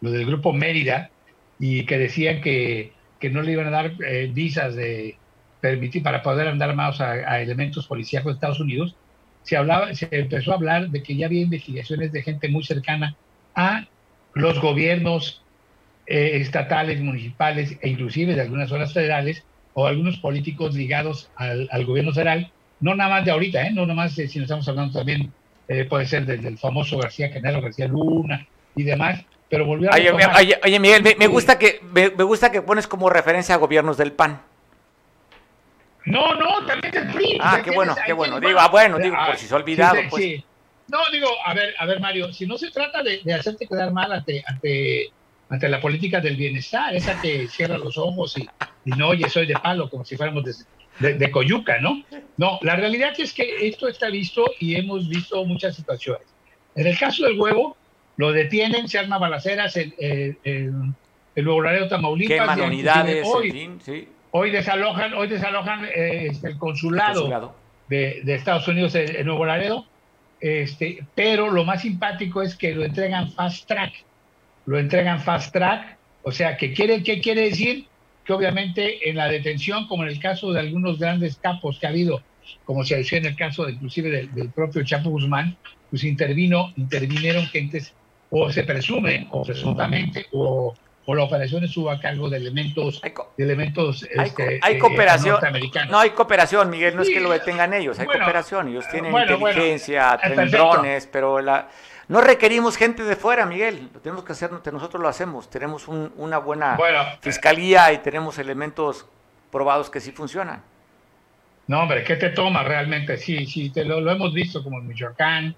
[0.01, 1.11] del grupo Mérida,
[1.59, 2.93] y que decían que,
[3.31, 5.17] no le iban a dar eh, visas de
[5.61, 8.97] permitir para poder andar más a, elementos policíacos de Estados Unidos,
[9.43, 13.17] se hablaba, se empezó a hablar de que ya había investigaciones de gente muy cercana
[13.55, 13.87] a
[14.35, 15.43] los gobiernos
[16.07, 19.45] eh, estatales, municipales e inclusive de algunas zonas federales
[19.75, 22.51] o algunos políticos ligados al gobierno federal
[22.83, 23.71] no nada más de ahorita, ¿eh?
[23.71, 25.33] no nada más de, si nos estamos hablando también,
[25.69, 29.95] eh, puede ser del, famoso García Genaro, García Luna y demás, pero volvió a...
[29.95, 34.43] Oye, Miguel, me, gusta que, me, gusta que pones como referencia a gobiernos del PAN.
[36.05, 37.39] No, no, también del PRI.
[37.41, 38.41] Ah, qué bueno, qué bueno.
[38.41, 40.01] Digo, ah, bueno, digo, por si se ha olvidado.
[40.11, 40.43] pues.
[40.89, 44.13] No, digo, a ver, a ver, Mario, si no se trata de, hacerte quedar mal
[44.13, 45.13] ante, ante,
[45.49, 48.49] ante la política del bienestar, esa que cierra los ojos y,
[48.85, 50.53] y no, oye, soy de palo, como si fuéramos de,
[50.99, 52.03] de, Coyuca, ¿no?
[52.37, 56.27] No, la realidad es que esto está visto y hemos visto muchas situaciones.
[56.75, 57.77] En el caso del huevo,
[58.17, 59.95] lo detienen, se arma balaceras en,
[61.35, 62.59] el Nuevo Laredo, Tamaulipas.
[62.59, 64.09] unidades, hoy, sí.
[64.31, 67.55] hoy desalojan, hoy desalojan eh, este, el consulado,
[67.89, 69.87] De, Estados Unidos en, Nuevo Laredo.
[70.41, 73.93] Este, pero lo más simpático es que lo entregan fast track.
[74.67, 75.97] Lo entregan fast track.
[76.25, 77.87] O sea, ¿qué quiere, qué quiere decir?
[78.25, 81.91] Que obviamente en la detención, como en el caso de algunos grandes capos que ha
[81.91, 82.23] habido,
[82.65, 85.57] como se decía en el caso de, inclusive del, propio Chapo Guzmán,
[85.91, 87.95] pues intervino, intervinieron gentes,
[88.31, 93.45] o se presume, o presuntamente, o, o la operación estuvo a cargo de elementos, de
[93.45, 95.39] elementos hay, este, hay eh, cooperación,
[95.91, 100.19] no hay cooperación, Miguel, no es que lo detengan ellos, hay cooperación, ellos tienen inteligencia,
[100.25, 101.69] tienen drones, pero la
[102.09, 103.91] no requerimos gente de fuera, Miguel.
[103.93, 105.49] Lo tenemos que hacer, nosotros lo hacemos.
[105.49, 106.77] Tenemos una buena
[107.21, 109.07] fiscalía y tenemos elementos
[109.51, 110.63] probados que sí funcionan.
[111.69, 113.17] No, hombre, ¿qué te toma realmente?
[113.17, 115.55] Sí, sí, te lo, hemos visto como en Michoacán,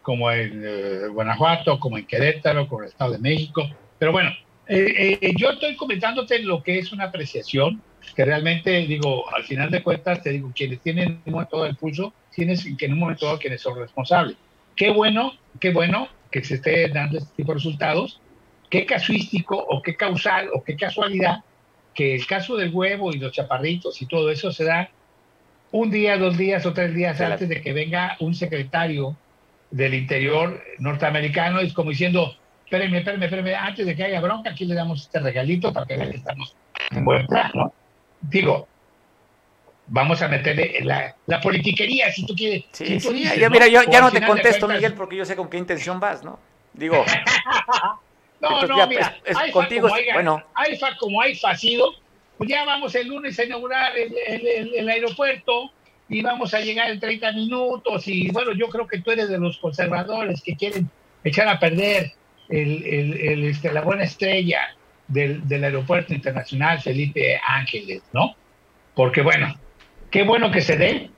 [0.00, 3.68] como en eh, Guanajuato, como en Querétaro, como en el Estado de México.
[3.98, 4.30] Pero bueno,
[4.66, 7.82] eh, eh, yo estoy comentándote lo que es una apreciación,
[8.16, 11.76] que realmente digo, al final de cuentas, te digo, quienes tienen en un momento el
[11.76, 14.36] pulso, tienes que en un momento dado quienes son responsables.
[14.76, 18.20] Qué bueno, qué bueno que se esté dando este tipo de resultados.
[18.70, 21.44] Qué casuístico o qué causal o qué casualidad
[21.94, 24.88] que el caso del huevo y los chaparritos y todo eso se da
[25.72, 29.16] un día, dos días o tres días antes de que venga un secretario
[29.70, 34.66] del interior norteamericano, es como diciendo, espérenme, espérenme, espérenme, antes de que haya bronca, aquí
[34.66, 36.54] le damos este regalito para que vean que estamos
[36.90, 37.72] en buen plan, ¿no?
[38.20, 38.68] Digo,
[39.86, 42.64] vamos a meterle la, la politiquería, si tú quieres.
[42.72, 42.98] Sí,
[43.38, 46.22] ya, mira, yo ya no te contesto, Miguel, porque yo sé con qué intención vas,
[46.22, 46.38] ¿no?
[46.72, 47.04] Digo.
[48.40, 50.42] no, no, mira, es, contigo, como bueno.
[50.54, 51.92] Hay, como hay facido,
[52.38, 55.70] pues ya vamos el lunes a inaugurar el, el, el, aeropuerto
[56.08, 58.08] y vamos a llegar en 30 minutos.
[58.08, 60.88] Y bueno, yo creo que tú eres de los conservadores que quieren
[61.24, 62.12] echar a perder
[62.48, 64.74] el, este, la buena estrella
[65.08, 68.34] del, del aeropuerto internacional Felipe Ángeles, ¿no?
[68.94, 69.54] Porque bueno,
[70.12, 71.10] Qué bueno que se dé.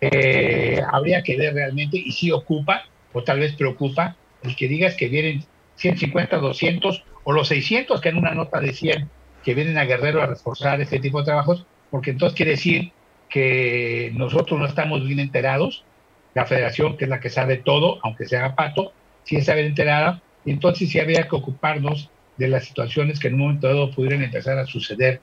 [0.00, 4.94] Eh, habría que ver realmente y si ocupa, o tal vez preocupa, el que digas
[4.94, 5.44] que vienen
[5.76, 9.10] 150, 200 o los 600 que en una nota decían
[9.44, 12.92] que vienen a Guerrero a reforzar este tipo de trabajos, porque entonces quiere decir
[13.28, 15.84] que nosotros no estamos bien enterados,
[16.32, 19.66] la federación, que es la que sabe todo, aunque se haga pato, sí está bien
[19.66, 23.90] enterada, y entonces sí habría que ocuparnos de las situaciones que en un momento dado
[23.90, 25.20] pudieran empezar a suceder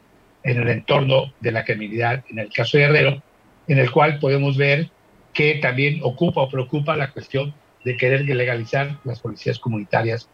[0.47, 3.21] en el entorno de la criminalidad, en el caso de Guerrero,
[3.67, 4.89] en el cual podemos ver
[5.33, 10.29] que también ocupa o preocupa la cuestión de querer legalizar las policías comunitarias,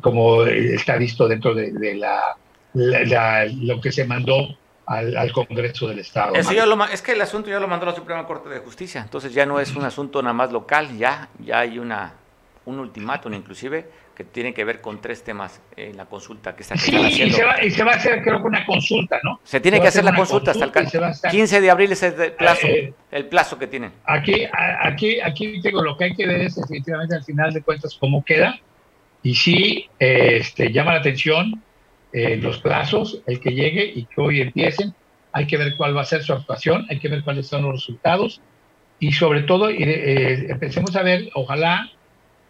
[0.00, 2.36] como está visto dentro de, la,
[2.74, 4.56] lo que se mandó
[4.86, 6.34] al, Congreso del Estado.
[6.34, 9.60] es que el asunto ya lo mandó la Suprema Corte de Justicia, entonces ya no
[9.60, 12.14] es un asunto nada más local, ya, ya hay una,
[12.64, 13.86] un ultimátum inclusive
[14.18, 17.44] que tiene que ver con tres temas en la consulta que, está, sí, Y se,
[17.44, 19.38] va, y se va a hacer creo que una consulta, ¿no?
[19.44, 22.92] Se tiene que hacer la consulta, hasta el 15 de abril es el plazo, eh,
[23.12, 23.92] el plazo que tienen.
[24.04, 24.44] Aquí,
[24.80, 28.24] aquí, aquí tengo lo que hay que ver es definitivamente al final de cuentas cómo
[28.24, 28.58] queda
[29.22, 31.62] y sí este, llama la atención
[32.12, 34.94] eh, los plazos, el que llegue y que hoy empiecen.
[35.30, 37.70] Hay que ver cuál va a ser su actuación, hay que ver cuáles son los
[37.70, 38.40] resultados
[38.98, 41.88] y sobre todo eh, empecemos a ver, ojalá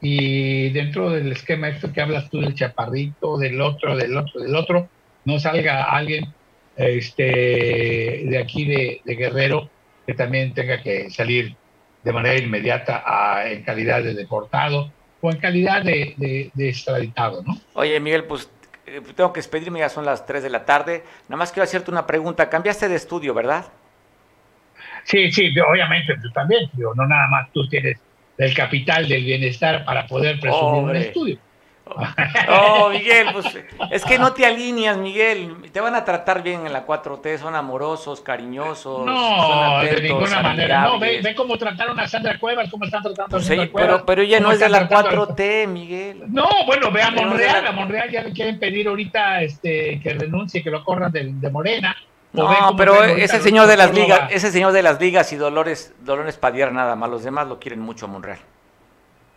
[0.01, 4.55] y dentro del esquema esto que hablas tú del chaparrito, del otro, del otro, del
[4.55, 4.89] otro,
[5.25, 6.33] no salga alguien
[6.77, 9.69] este, de aquí de, Guerrero
[10.07, 11.57] que también tenga que salir
[12.05, 17.59] de manera inmediata a, en calidad de deportado o en calidad de, extraditado, ¿no?
[17.75, 18.49] Oye, Miguel, pues
[18.87, 21.03] eh, tengo que despedirme, ya son las 3 de la tarde.
[21.29, 22.49] Nada más quiero hacerte una pregunta.
[22.49, 23.67] Cambiaste de estudio, ¿verdad?
[25.03, 27.99] Sí, sí, obviamente, tú también, no nada más tú tienes
[28.39, 31.39] del capital del bienestar para poder presumir un estudio.
[32.51, 33.47] Oh, Miguel, pues
[33.91, 35.57] es que no te alineas, Miguel.
[35.73, 39.07] Te van a tratar bien en la 4T, son amorosos, cariñosos.
[39.07, 40.83] No, de ninguna manera.
[40.83, 43.91] No, ve, ve, cómo trataron a Sandra Cuevas, cómo están tratando a pues Sandra Cuevas.
[43.91, 46.25] Pero, pero ella no es de la 4T, Miguel.
[46.29, 47.67] No, bueno, ve a Monreal.
[47.67, 51.51] A Monreal ya le quieren pedir ahorita este, que renuncie, que lo corran de, de
[51.51, 51.97] Morena.
[52.33, 56.37] No, pero ese señor de las ligas, ese señor de las ligas y Dolores, Dolores
[56.37, 58.39] Padier nada más, los demás lo quieren mucho a Monreal.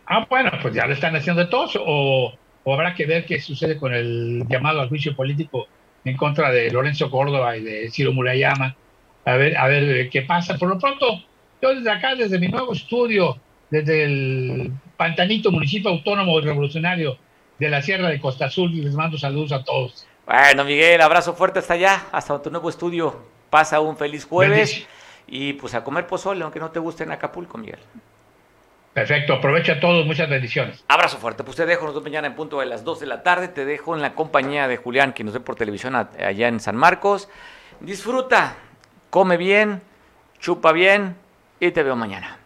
[0.06, 2.32] Ah, bueno, pues ya le están haciendo de todos, o,
[2.66, 5.66] habrá que ver qué sucede con el llamado al juicio político
[6.04, 8.76] en contra de Lorenzo Córdoba y de Ciro Murayama,
[9.24, 10.58] a ver, a ver qué pasa.
[10.58, 11.06] Por lo pronto,
[11.62, 13.38] yo desde acá, desde mi nuevo estudio,
[13.70, 17.16] desde el Pantanito Municipio Autónomo Revolucionario
[17.58, 20.06] de la Sierra de Costa Azul, les mando saludos a todos.
[20.32, 23.22] Bueno, Miguel, abrazo fuerte hasta allá, hasta tu nuevo estudio.
[23.50, 24.86] Pasa un feliz jueves
[25.26, 27.80] y pues a comer pozole, aunque no te guste en Acapulco, Miguel.
[28.94, 30.82] Perfecto, aprovecha a todos, muchas bendiciones.
[30.88, 33.22] Abrazo fuerte, pues te dejo, nos vemos mañana en punto de las 2 de la
[33.22, 36.60] tarde, te dejo en la compañía de Julián, que nos ve por televisión allá en
[36.60, 37.28] San Marcos.
[37.80, 38.56] Disfruta,
[39.10, 39.82] come bien,
[40.40, 41.14] chupa bien
[41.60, 42.38] y te veo mañana.